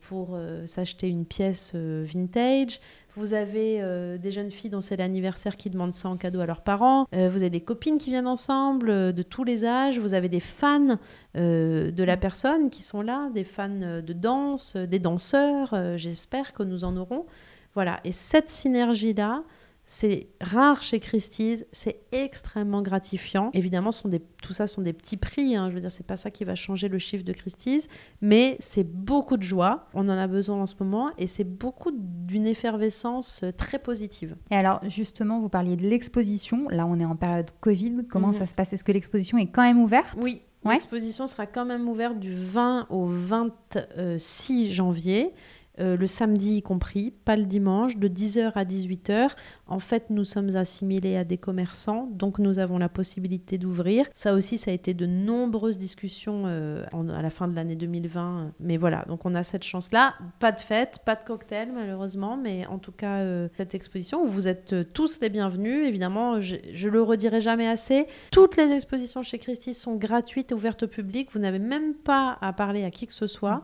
[0.01, 2.81] pour euh, s'acheter une pièce euh, vintage.
[3.15, 3.83] Vous avez
[4.19, 7.07] des jeunes filles dont c'est l'anniversaire qui demandent ça en cadeau à leurs parents.
[7.13, 9.99] vous avez des copines qui viennent ensemble de tous les âges.
[9.99, 10.97] Vous avez des fans
[11.35, 15.99] de la personne qui sont là, des fans de danse, des danseurs.
[15.99, 17.27] J'espère que nous en aurons.
[17.75, 18.01] Voilà.
[18.05, 19.43] Et cette synergie-là,
[19.85, 23.51] c'est rare chez Christie's, c'est extrêmement gratifiant.
[23.53, 25.57] Évidemment, sont des, tout ça sont des petits prix.
[25.57, 25.69] Hein.
[25.71, 27.89] je veux dire, c'est pas ça qui va changer le chiffre de Christie's,
[28.21, 29.89] mais c'est beaucoup de joie.
[29.95, 34.37] On en a besoin en ce moment et c'est beaucoup d'une effervescence euh, très positive.
[34.51, 36.69] Et alors, justement, vous parliez de l'exposition.
[36.69, 38.07] Là, on est en période Covid.
[38.09, 38.35] Comment mhm.
[38.35, 38.73] ça se passe?
[38.73, 40.17] Est-ce que l'exposition est quand même ouverte?
[40.21, 40.43] Oui.
[40.65, 45.33] L'exposition sera quand même ouverte du 20 au 26 janvier.
[45.81, 49.31] Euh, le samedi y compris, pas le dimanche, de 10h à 18h.
[49.67, 54.07] En fait, nous sommes assimilés à des commerçants, donc nous avons la possibilité d'ouvrir.
[54.13, 58.53] Ça aussi, ça a été de nombreuses discussions euh, à la fin de l'année 2020.
[58.61, 60.15] Mais voilà, donc on a cette chance-là.
[60.41, 64.29] Pas de fête, pas de cocktail malheureusement, mais en tout cas, euh, cette exposition où
[64.29, 65.87] vous êtes tous les bienvenus.
[65.87, 68.07] Évidemment, je, je le redirai jamais assez.
[68.31, 71.31] Toutes les expositions chez Christie sont gratuites et ouvertes au public.
[71.33, 73.63] Vous n'avez même pas à parler à qui que ce soit.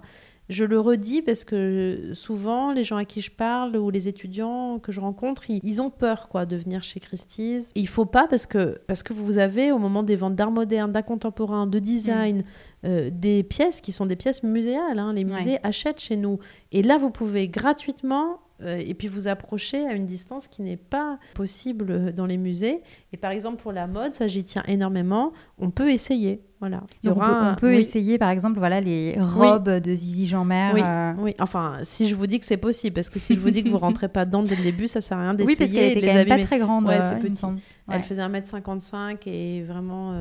[0.48, 4.78] Je le redis parce que souvent, les gens à qui je parle ou les étudiants
[4.78, 7.70] que je rencontre, ils, ont peur quoi, de venir chez Christie's.
[7.74, 10.90] Il faut pas parce que, parce que vous avez, au moment des ventes d'art moderne,
[10.90, 12.42] d'art contemporain, de design, mm.
[12.86, 14.98] euh, des pièces qui sont des pièces muséales.
[14.98, 15.12] Hein.
[15.12, 16.38] Les musées achètent chez nous.
[16.72, 20.76] Et là, vous pouvez gratuitement euh, et puis vous approcher à une distance qui n'est
[20.76, 22.82] pas possible dans les musées.
[23.12, 26.42] Et par exemple, pour la mode, ça j'y tiens énormément, on peut essayer.
[26.60, 26.82] Voilà.
[27.04, 30.72] on peut, essayer par exemple voilà, les robes de Zizi Jean-Mer.
[30.74, 30.80] Oui.
[30.84, 31.12] Euh.
[31.18, 33.62] oui, enfin, si je vous dis que c'est possible, parce que si je vous dis
[33.62, 35.54] que vous rentrez pas dedans dès le début, ça sert à rien d'essayer.
[35.54, 36.86] Oui, parce qu'elle était quand même pas très grande.
[36.86, 37.46] Ouais, euh, petit.
[37.88, 40.14] Elle faisait 1m55 et vraiment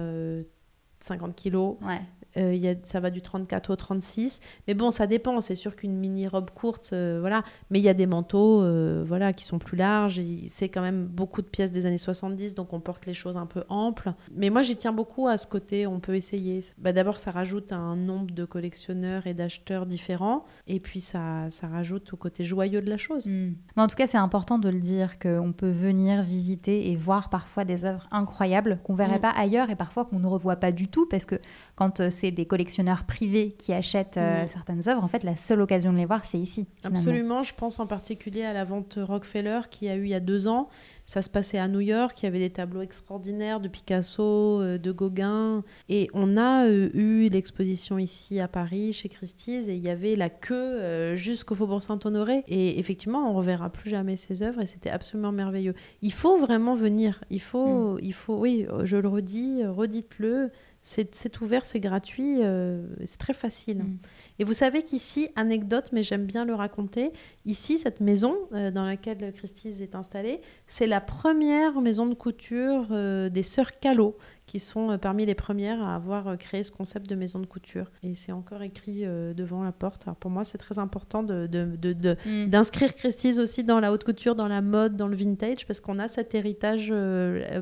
[0.99, 1.77] 50 kilos.
[1.81, 2.01] Ouais.
[2.37, 4.39] Euh, y a, ça va du 34 au 36.
[4.67, 5.39] Mais bon, ça dépend.
[5.41, 7.43] C'est sûr qu'une mini-robe courte, euh, voilà.
[7.69, 10.21] Mais il y a des manteaux euh, voilà, qui sont plus larges.
[10.47, 13.45] C'est quand même beaucoup de pièces des années 70, donc on porte les choses un
[13.45, 14.13] peu amples.
[14.35, 16.61] Mais moi, j'y tiens beaucoup à ce côté, on peut essayer.
[16.77, 20.45] Bah, D'abord, ça rajoute un nombre de collectionneurs et d'acheteurs différents.
[20.67, 23.27] Et puis, ça, ça rajoute au côté joyeux de la chose.
[23.27, 23.53] Hmm.
[23.75, 27.29] Mais en tout cas, c'est important de le dire, qu'on peut venir visiter et voir
[27.29, 29.21] parfois des œuvres incroyables qu'on verrait hmm.
[29.21, 31.35] pas ailleurs et parfois qu'on ne revoit pas du tout parce que
[31.75, 34.47] quand c'est des collectionneurs privés qui achètent euh, mm.
[34.47, 36.67] certaines œuvres, en fait, la seule occasion de les voir, c'est ici.
[36.83, 37.43] Absolument.
[37.43, 40.47] Je pense en particulier à la vente Rockefeller qui a eu il y a deux
[40.47, 40.69] ans.
[41.05, 42.21] Ça se passait à New York.
[42.21, 45.63] Il y avait des tableaux extraordinaires de Picasso, euh, de Gauguin.
[45.89, 50.15] Et on a euh, eu l'exposition ici à Paris, chez Christie's, et il y avait
[50.15, 52.43] la queue jusqu'au Faubourg Saint-Honoré.
[52.47, 55.75] Et effectivement, on ne reverra plus jamais ces œuvres, et c'était absolument merveilleux.
[56.01, 57.23] Il faut vraiment venir.
[57.29, 57.99] Il faut, mm.
[58.01, 60.51] il faut, oui, je le redis, redites-le.
[60.89, 63.79] C'est ouvert, c'est gratuit, euh, c'est très facile.
[63.79, 63.97] Mm.
[64.39, 67.11] Et vous savez qu'ici, anecdote, mais j'aime bien le raconter,
[67.45, 72.87] ici, cette maison euh, dans laquelle Christie's est installée, c'est la première maison de couture
[72.91, 74.17] euh, des sœurs Callot,
[74.47, 77.45] qui sont euh, parmi les premières à avoir euh, créé ce concept de maison de
[77.45, 77.91] couture.
[78.01, 80.03] Et c'est encore écrit euh, devant la porte.
[80.07, 82.15] Alors pour moi, c'est très important d'inscrire de, de,
[82.47, 82.93] mm.
[82.95, 86.07] Christie's aussi dans la haute couture, dans la mode, dans le vintage, parce qu'on a
[86.07, 86.93] cet héritage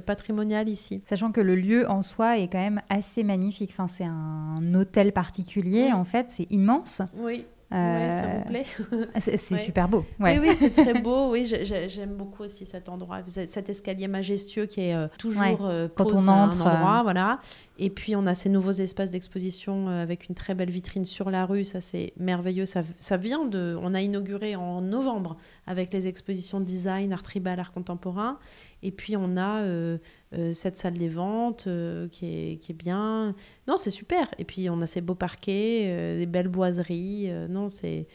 [0.06, 1.02] patrimonial ici.
[1.08, 3.72] Sachant que le lieu en soi est quand même assez magnifique.
[3.72, 7.02] Enfin, c'est un hôtel particulier, en fait, c'est immense.
[7.18, 7.46] Oui.
[7.76, 8.66] Ouais, ça vous plaît
[9.20, 10.06] C'est super beau.
[10.20, 11.32] Oui, oui c'est très beau.
[11.32, 16.62] Oui, j'aime beaucoup aussi cet endroit, cet escalier majestueux qui est toujours quand on entre.
[16.66, 17.40] Un endroit, voilà.
[17.78, 21.46] Et puis on a ces nouveaux espaces d'exposition avec une très belle vitrine sur la
[21.46, 21.64] rue.
[21.64, 22.66] Ça c'est merveilleux.
[22.66, 23.78] Ça, ça, vient de.
[23.82, 28.40] On a inauguré en novembre avec les expositions design, art tribal, art contemporain.
[28.86, 29.98] Et puis on a euh,
[30.34, 33.34] euh, cette salle des ventes euh, qui, est, qui, est, bien.
[33.68, 34.30] Non, c'est super.
[34.38, 37.32] Et puis on a ces beaux parquets, des belles boiseries.
[37.50, 38.08] non, c'est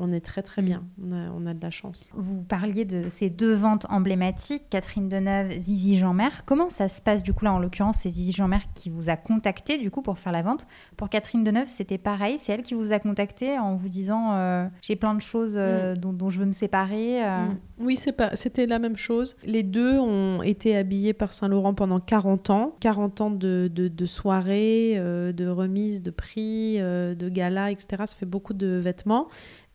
[0.00, 0.64] on est très très mm.
[0.64, 0.82] bien.
[1.02, 2.08] On a, de la chance.
[2.14, 6.28] Vous parliez de ces deux ventes emblématiques, Catherine Deneuve, Zizi Jeanmer.
[6.46, 9.16] Comment ça se passe du coup là en l'occurrence C'est Zizi Jeanmer qui vous a
[9.16, 10.66] contacté du coup pour faire la vente.
[10.96, 12.38] Pour Catherine Deneuve, c'était pareil.
[12.38, 15.94] C'est elle qui vous a contacté en vous disant euh, j'ai plein de choses euh,
[15.94, 15.98] mm.
[15.98, 17.24] dont, je veux me séparer.
[17.24, 17.46] Euh.
[17.46, 17.58] Mm.
[17.80, 19.36] Oui, c'est pas, c'était la même chose.
[19.44, 24.06] Les deux ont été habillés par Saint Laurent pendant 40 ans, 40 ans de, de
[24.06, 28.04] soirées, de remises, de prix, de galas, etc.
[28.06, 29.28] Ça fait beaucoup de vêtements.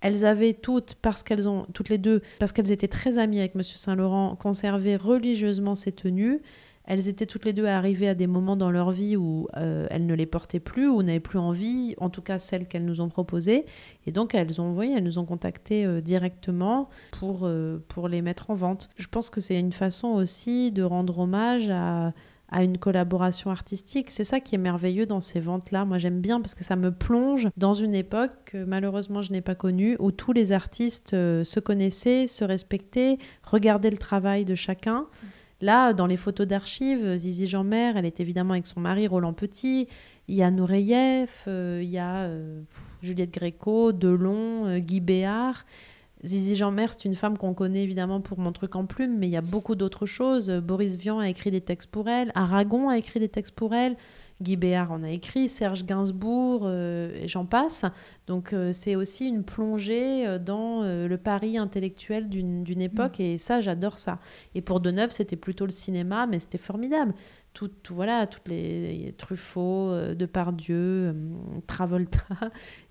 [0.04, 3.56] Elles avaient toutes, parce qu'elles ont, toutes les deux, parce qu'elles étaient très amies avec
[3.56, 6.42] Monsieur Saint-Laurent, conservé religieusement ces tenues.
[6.86, 10.06] Elles étaient toutes les deux arrivées à des moments dans leur vie où euh, elles
[10.06, 13.08] ne les portaient plus ou n'avaient plus envie, en tout cas celles qu'elles nous ont
[13.08, 13.66] proposées.
[14.06, 18.22] Et donc elles ont envoyé, elles nous ont contactées euh, directement pour, euh, pour les
[18.22, 18.90] mettre en vente.
[18.98, 22.12] Je pense que c'est une façon aussi de rendre hommage à,
[22.54, 24.12] à une collaboration artistique.
[24.12, 25.84] C'est ça qui est merveilleux dans ces ventes-là.
[25.84, 29.42] Moi, j'aime bien parce que ça me plonge dans une époque que malheureusement je n'ai
[29.42, 35.08] pas connue, où tous les artistes se connaissaient, se respectaient, regardaient le travail de chacun.
[35.62, 39.88] Là, dans les photos d'archives, Zizi Jean-Mère, elle est évidemment avec son mari Roland Petit.
[40.28, 42.62] Il y a Noureyev, euh, il y a euh,
[43.02, 45.66] Juliette Gréco, Delon, euh, Guy Béard.
[46.24, 49.32] Zizi Jean-Mère, c'est une femme qu'on connaît évidemment pour Mon truc en plume, mais il
[49.32, 50.50] y a beaucoup d'autres choses.
[50.50, 53.98] Boris Vian a écrit des textes pour elle, Aragon a écrit des textes pour elle.
[54.44, 57.86] Guy Béard en a écrit, Serge Gainsbourg, euh, et j'en passe.
[58.28, 63.24] Donc euh, c'est aussi une plongée euh, dans le Paris intellectuel d'une époque, mm.
[63.24, 64.20] et ça, j'adore ça.
[64.54, 67.14] Et pour Deneuve, c'était plutôt le cinéma, mais c'était formidable.
[67.54, 71.16] Tout, voilà, toutes les Truffaut, Depardieu,
[71.68, 72.24] Travolta,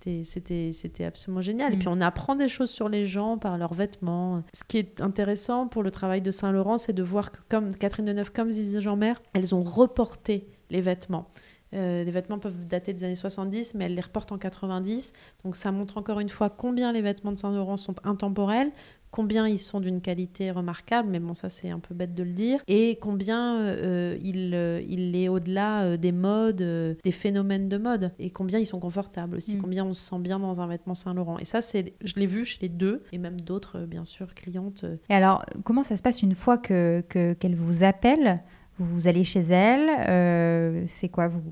[0.22, 1.74] c'était absolument génial.
[1.74, 1.92] Et puis mm.
[1.92, 4.44] on apprend des choses sur les gens par leurs vêtements.
[4.54, 8.06] Ce qui est intéressant pour le travail de Saint-Laurent, c'est de voir que comme Catherine
[8.06, 11.28] Deneuve, comme Zizi Jean-Mère, elles ont reporté les vêtements.
[11.74, 15.12] Euh, les vêtements peuvent dater des années 70, mais elle les reporte en 90.
[15.44, 18.70] Donc ça montre encore une fois combien les vêtements de Saint-Laurent sont intemporels,
[19.10, 22.32] combien ils sont d'une qualité remarquable, mais bon, ça c'est un peu bête de le
[22.32, 28.12] dire, et combien euh, il, euh, il, est au-delà des modes, des phénomènes de mode,
[28.18, 29.60] et combien ils sont confortables aussi, mm.
[29.60, 31.38] combien on se sent bien dans un vêtement Saint-Laurent.
[31.38, 34.84] Et ça, c'est, je l'ai vu chez les deux, et même d'autres, bien sûr, clientes.
[35.08, 38.42] Et alors, comment ça se passe une fois que, qu'elle vous appelle
[38.78, 41.42] vous allez chez elle, euh, c'est quoi Vous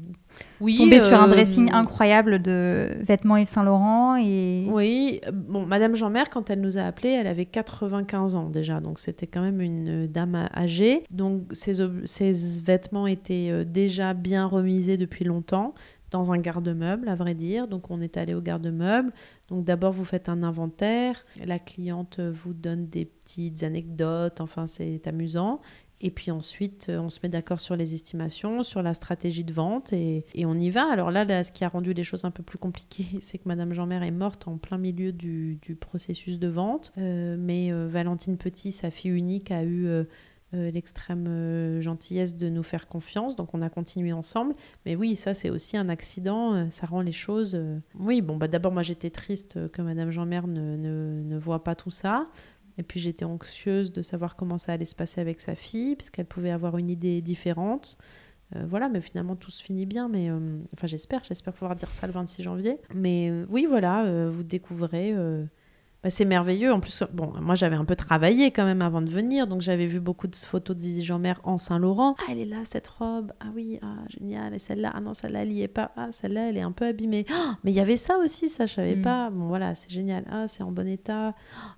[0.60, 4.66] oui, tombez sur un euh, dressing incroyable de vêtements Yves Saint Laurent et.
[4.70, 8.98] Oui, bon, Madame Jean-Mère, quand elle nous a appelés, elle avait 95 ans déjà, donc
[8.98, 11.04] c'était quand même une dame âgée.
[11.10, 11.72] Donc ses,
[12.64, 15.74] vêtements étaient euh, déjà bien remisés depuis longtemps
[16.10, 17.68] dans un garde-meuble, à vrai dire.
[17.68, 19.12] Donc, on est allé au garde-meuble.
[19.48, 21.24] Donc, d'abord, vous faites un inventaire.
[21.46, 24.40] La cliente vous donne des petites anecdotes.
[24.40, 25.60] Enfin, c'est amusant.
[26.02, 29.52] Et puis ensuite, euh, on se met d'accord sur les estimations, sur la stratégie de
[29.52, 30.90] vente et, on y va.
[30.90, 33.74] Alors là, ce qui a rendu les choses un peu plus compliquées, c'est que Madame
[33.74, 36.92] Jean-Mère est morte en plein milieu du, processus de vente.
[36.98, 39.88] Euh, mais euh, Valentine Petit, sa fille unique, a eu
[40.52, 43.36] l'extrême gentillesse de nous faire confiance.
[43.36, 44.54] Donc on a continué ensemble.
[44.84, 46.68] Mais oui, ça c'est aussi un accident.
[46.70, 47.60] ça rend les choses...
[47.98, 51.76] Oui, bon, bah, d'abord moi j'étais triste que Madame Jean-Mère ne, ne, ne voit pas
[51.76, 52.26] tout ça.
[52.80, 56.24] Et puis j'étais anxieuse de savoir comment ça allait se passer avec sa fille, puisqu'elle
[56.24, 57.98] pouvait avoir une idée différente.
[58.56, 60.08] Euh, voilà, mais finalement tout se finit bien.
[60.08, 62.78] Mais euh, enfin, j'espère, j'espère pouvoir dire ça le 26 janvier.
[62.94, 65.14] Mais euh, oui, voilà, vous découvrez
[66.02, 66.72] bah, c'est merveilleux.
[66.72, 69.86] En plus, bon, moi j'avais un peu travaillé quand même avant de venir, donc j'avais
[69.86, 72.16] vu beaucoup de photos de Zizi Jean-Mère en Saint-Laurent.
[72.20, 73.32] Ah, elle est là, cette robe.
[73.40, 74.54] Ah oui, ah, génial.
[74.54, 75.90] Et celle-là, ah non, celle-là, elle y est pas.
[75.96, 77.26] Ah, celle-là, elle est un peu abîmée.
[77.30, 79.02] Oh, mais il y avait ça aussi, ça, je savais mm.
[79.02, 79.30] pas.
[79.30, 80.24] Bon, voilà, c'est génial.
[80.30, 81.34] Ah, c'est en bon état.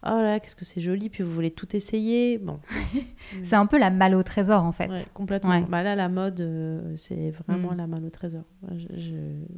[0.06, 1.08] Oh là, qu'est-ce que c'est joli.
[1.08, 2.38] Puis vous voulez tout essayer.
[2.38, 2.60] Bon.
[3.44, 4.90] c'est un peu la malle au trésor, en fait.
[5.14, 5.60] complètement.
[5.62, 7.76] Bah, là, la mode, euh, c'est vraiment mm.
[7.76, 8.44] la malle au trésor.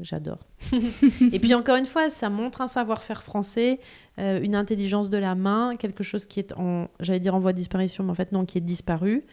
[0.01, 0.39] J'adore.
[1.33, 3.79] Et puis encore une fois, ça montre un savoir-faire français.
[4.19, 7.53] Euh, une intelligence de la main, quelque chose qui est en, j'allais dire en voie
[7.53, 9.25] de disparition, mais en fait non, qui est disparu.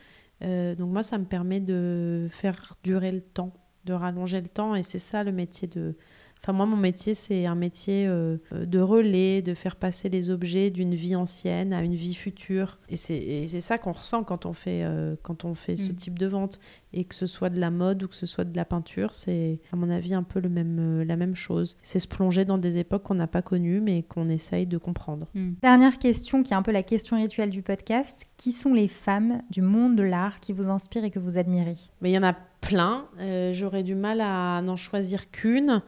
[0.44, 3.54] Euh, donc moi, ça me permet de faire durer le temps,
[3.86, 5.96] de rallonger le temps, et c'est ça le métier de,
[6.44, 10.72] Enfin, moi, mon métier, c'est un métier euh, de relais, de faire passer les objets
[10.72, 12.80] d'une vie ancienne à une vie future.
[12.90, 15.96] Et c'est ça qu'on ressent quand on fait, euh, quand on fait ce mm.
[15.96, 16.60] type de vente.
[16.94, 19.60] Et que ce soit de la mode ou que ce soit de la peinture, c'est,
[19.72, 21.78] à mon avis, un peu le même, euh, la même chose.
[21.84, 25.28] C'est se plonger dans des époques qu'on n'a pas connues, mais qu'on essaye de comprendre.
[25.36, 25.52] Mm.
[25.62, 28.26] Dernière question, qui est un peu la question rituelle du podcast.
[28.38, 31.78] Qui sont les femmes du monde de l'art qui vous inspirent et que vous admirez?
[32.02, 33.06] Mais il y en a plein.
[33.52, 35.82] J'aurais du mal à n'en choisir qu'une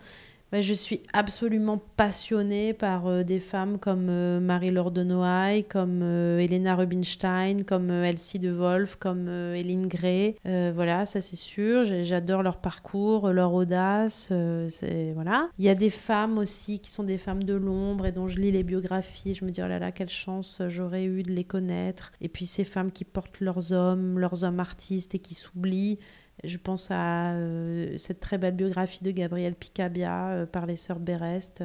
[0.62, 6.38] je suis absolument passionnée par euh, des femmes comme euh, Marie-Laure de Noailles, comme euh,
[6.40, 10.36] Elena Rubinstein, comme Elsie de Wolf, comme Hélène Gray.
[10.44, 11.86] voilà, ça c'est sûr.
[11.86, 14.32] J'adore leur parcours, leur audace.
[14.32, 15.50] voilà.
[15.58, 18.40] Il y a des femmes aussi qui sont des femmes de l'ombre et dont je
[18.40, 19.34] lis les biographies.
[19.34, 22.12] Je me dis, oh là là, quelle chance j'aurais eu de les connaître.
[22.22, 26.00] Et puis ces femmes qui portent leurs hommes, leurs hommes artistes et qui s'oublient.
[26.44, 31.00] Je pense à euh, cette très belle biographie de Gabriel Picabia euh, par les sœurs
[31.00, 31.64] Berest.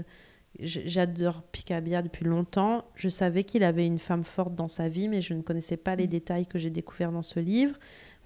[0.61, 2.85] J'adore Picabia depuis longtemps.
[2.95, 5.95] Je savais qu'il avait une femme forte dans sa vie, mais je ne connaissais pas
[5.95, 6.11] les mm.
[6.11, 7.77] détails que j'ai découverts dans ce livre.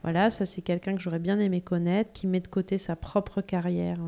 [0.03, 3.40] Voilà, ça c'est quelqu'un que j'aurais bien aimé connaître, qui met de côté sa propre
[3.40, 3.98] carrière.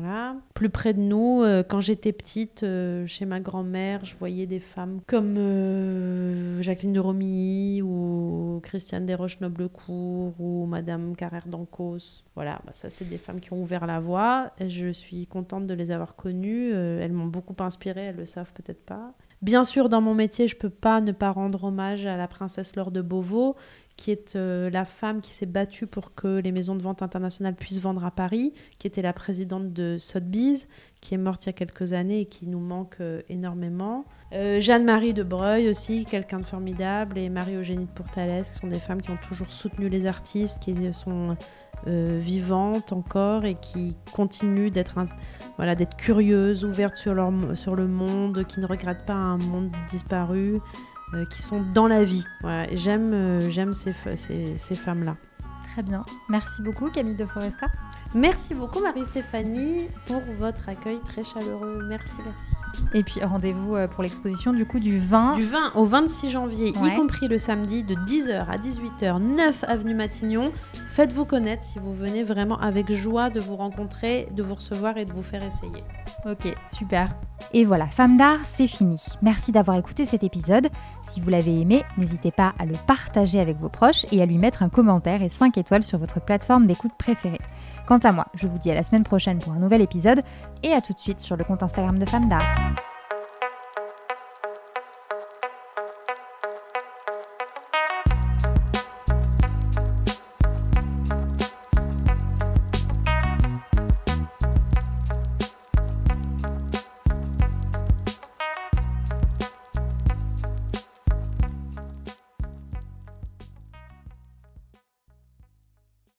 [0.53, 4.59] Plus près de nous, euh, quand j'étais petite, euh, chez ma grand-mère, je voyais des
[4.59, 12.25] femmes comme euh, Jacqueline de Romilly ou Christiane Desroches-Noblecourt ou Madame Carrère d'Ancos.
[12.35, 14.51] Voilà, bah, ça c'est des femmes qui ont ouvert la voie.
[14.59, 16.71] Et je suis contente de les avoir connues.
[16.73, 19.13] elles m'ont beaucoup inspirée, elles le savent peut-être pas.
[19.41, 22.75] Bien sûr, dans mon métier, je peux pas ne pas rendre hommage à la princesse
[22.75, 23.55] Laure de Beauvau,
[23.97, 27.55] qui est euh, la femme qui s'est battue pour que les maisons de vente internationales
[27.55, 30.67] puissent vendre à Paris, qui était la présidente de Sotheby's,
[31.01, 34.05] qui est morte il y a quelques années et qui nous manque euh, énormément.
[34.33, 38.79] Euh, Jeanne-Marie de Breuil aussi, quelqu'un de formidable, et Marie-Eugénie de Pourtalès, qui sont des
[38.79, 41.37] femmes qui ont toujours soutenu les artistes, qui sont
[41.87, 44.95] vivantes encore et qui continuent d'être
[45.57, 50.61] voilà, curieuses, ouvertes sur le monde, qui ne regrettent pas un monde disparu.
[51.13, 52.25] Euh, qui sont dans la vie.
[52.71, 55.15] j'aime, euh, j'aime ces, ces, ces femmes-là.
[55.71, 56.03] Très bien.
[56.29, 57.67] Merci beaucoup Camille de Foresta.
[58.15, 61.83] Merci beaucoup Marie-Stéphanie pour votre accueil très chaleureux.
[61.89, 62.55] Merci, merci.
[62.93, 66.69] Et puis rendez-vous euh, pour l'exposition du coup du 20 du 20 au 26 janvier,
[66.69, 70.53] y compris le samedi de 10h à 18h, 9 avenue Matignon.
[70.91, 75.03] Faites-vous connaître si vous venez vraiment avec joie de vous rencontrer, de vous recevoir et
[75.03, 75.83] de vous faire essayer.
[76.25, 77.09] Ok, super.
[77.51, 78.97] Et voilà, Femme d'art, c'est fini.
[79.21, 80.69] Merci d'avoir écouté cet épisode.
[81.03, 84.37] Si vous l'avez aimé, n'hésitez pas à le partager avec vos proches et à lui
[84.37, 87.41] mettre un commentaire et 5 étoiles sur votre plateforme d'écoute préférée.
[87.85, 90.23] Quant à moi, je vous dis à la semaine prochaine pour un nouvel épisode
[90.63, 92.94] et à tout de suite sur le compte Instagram de Femme d'art.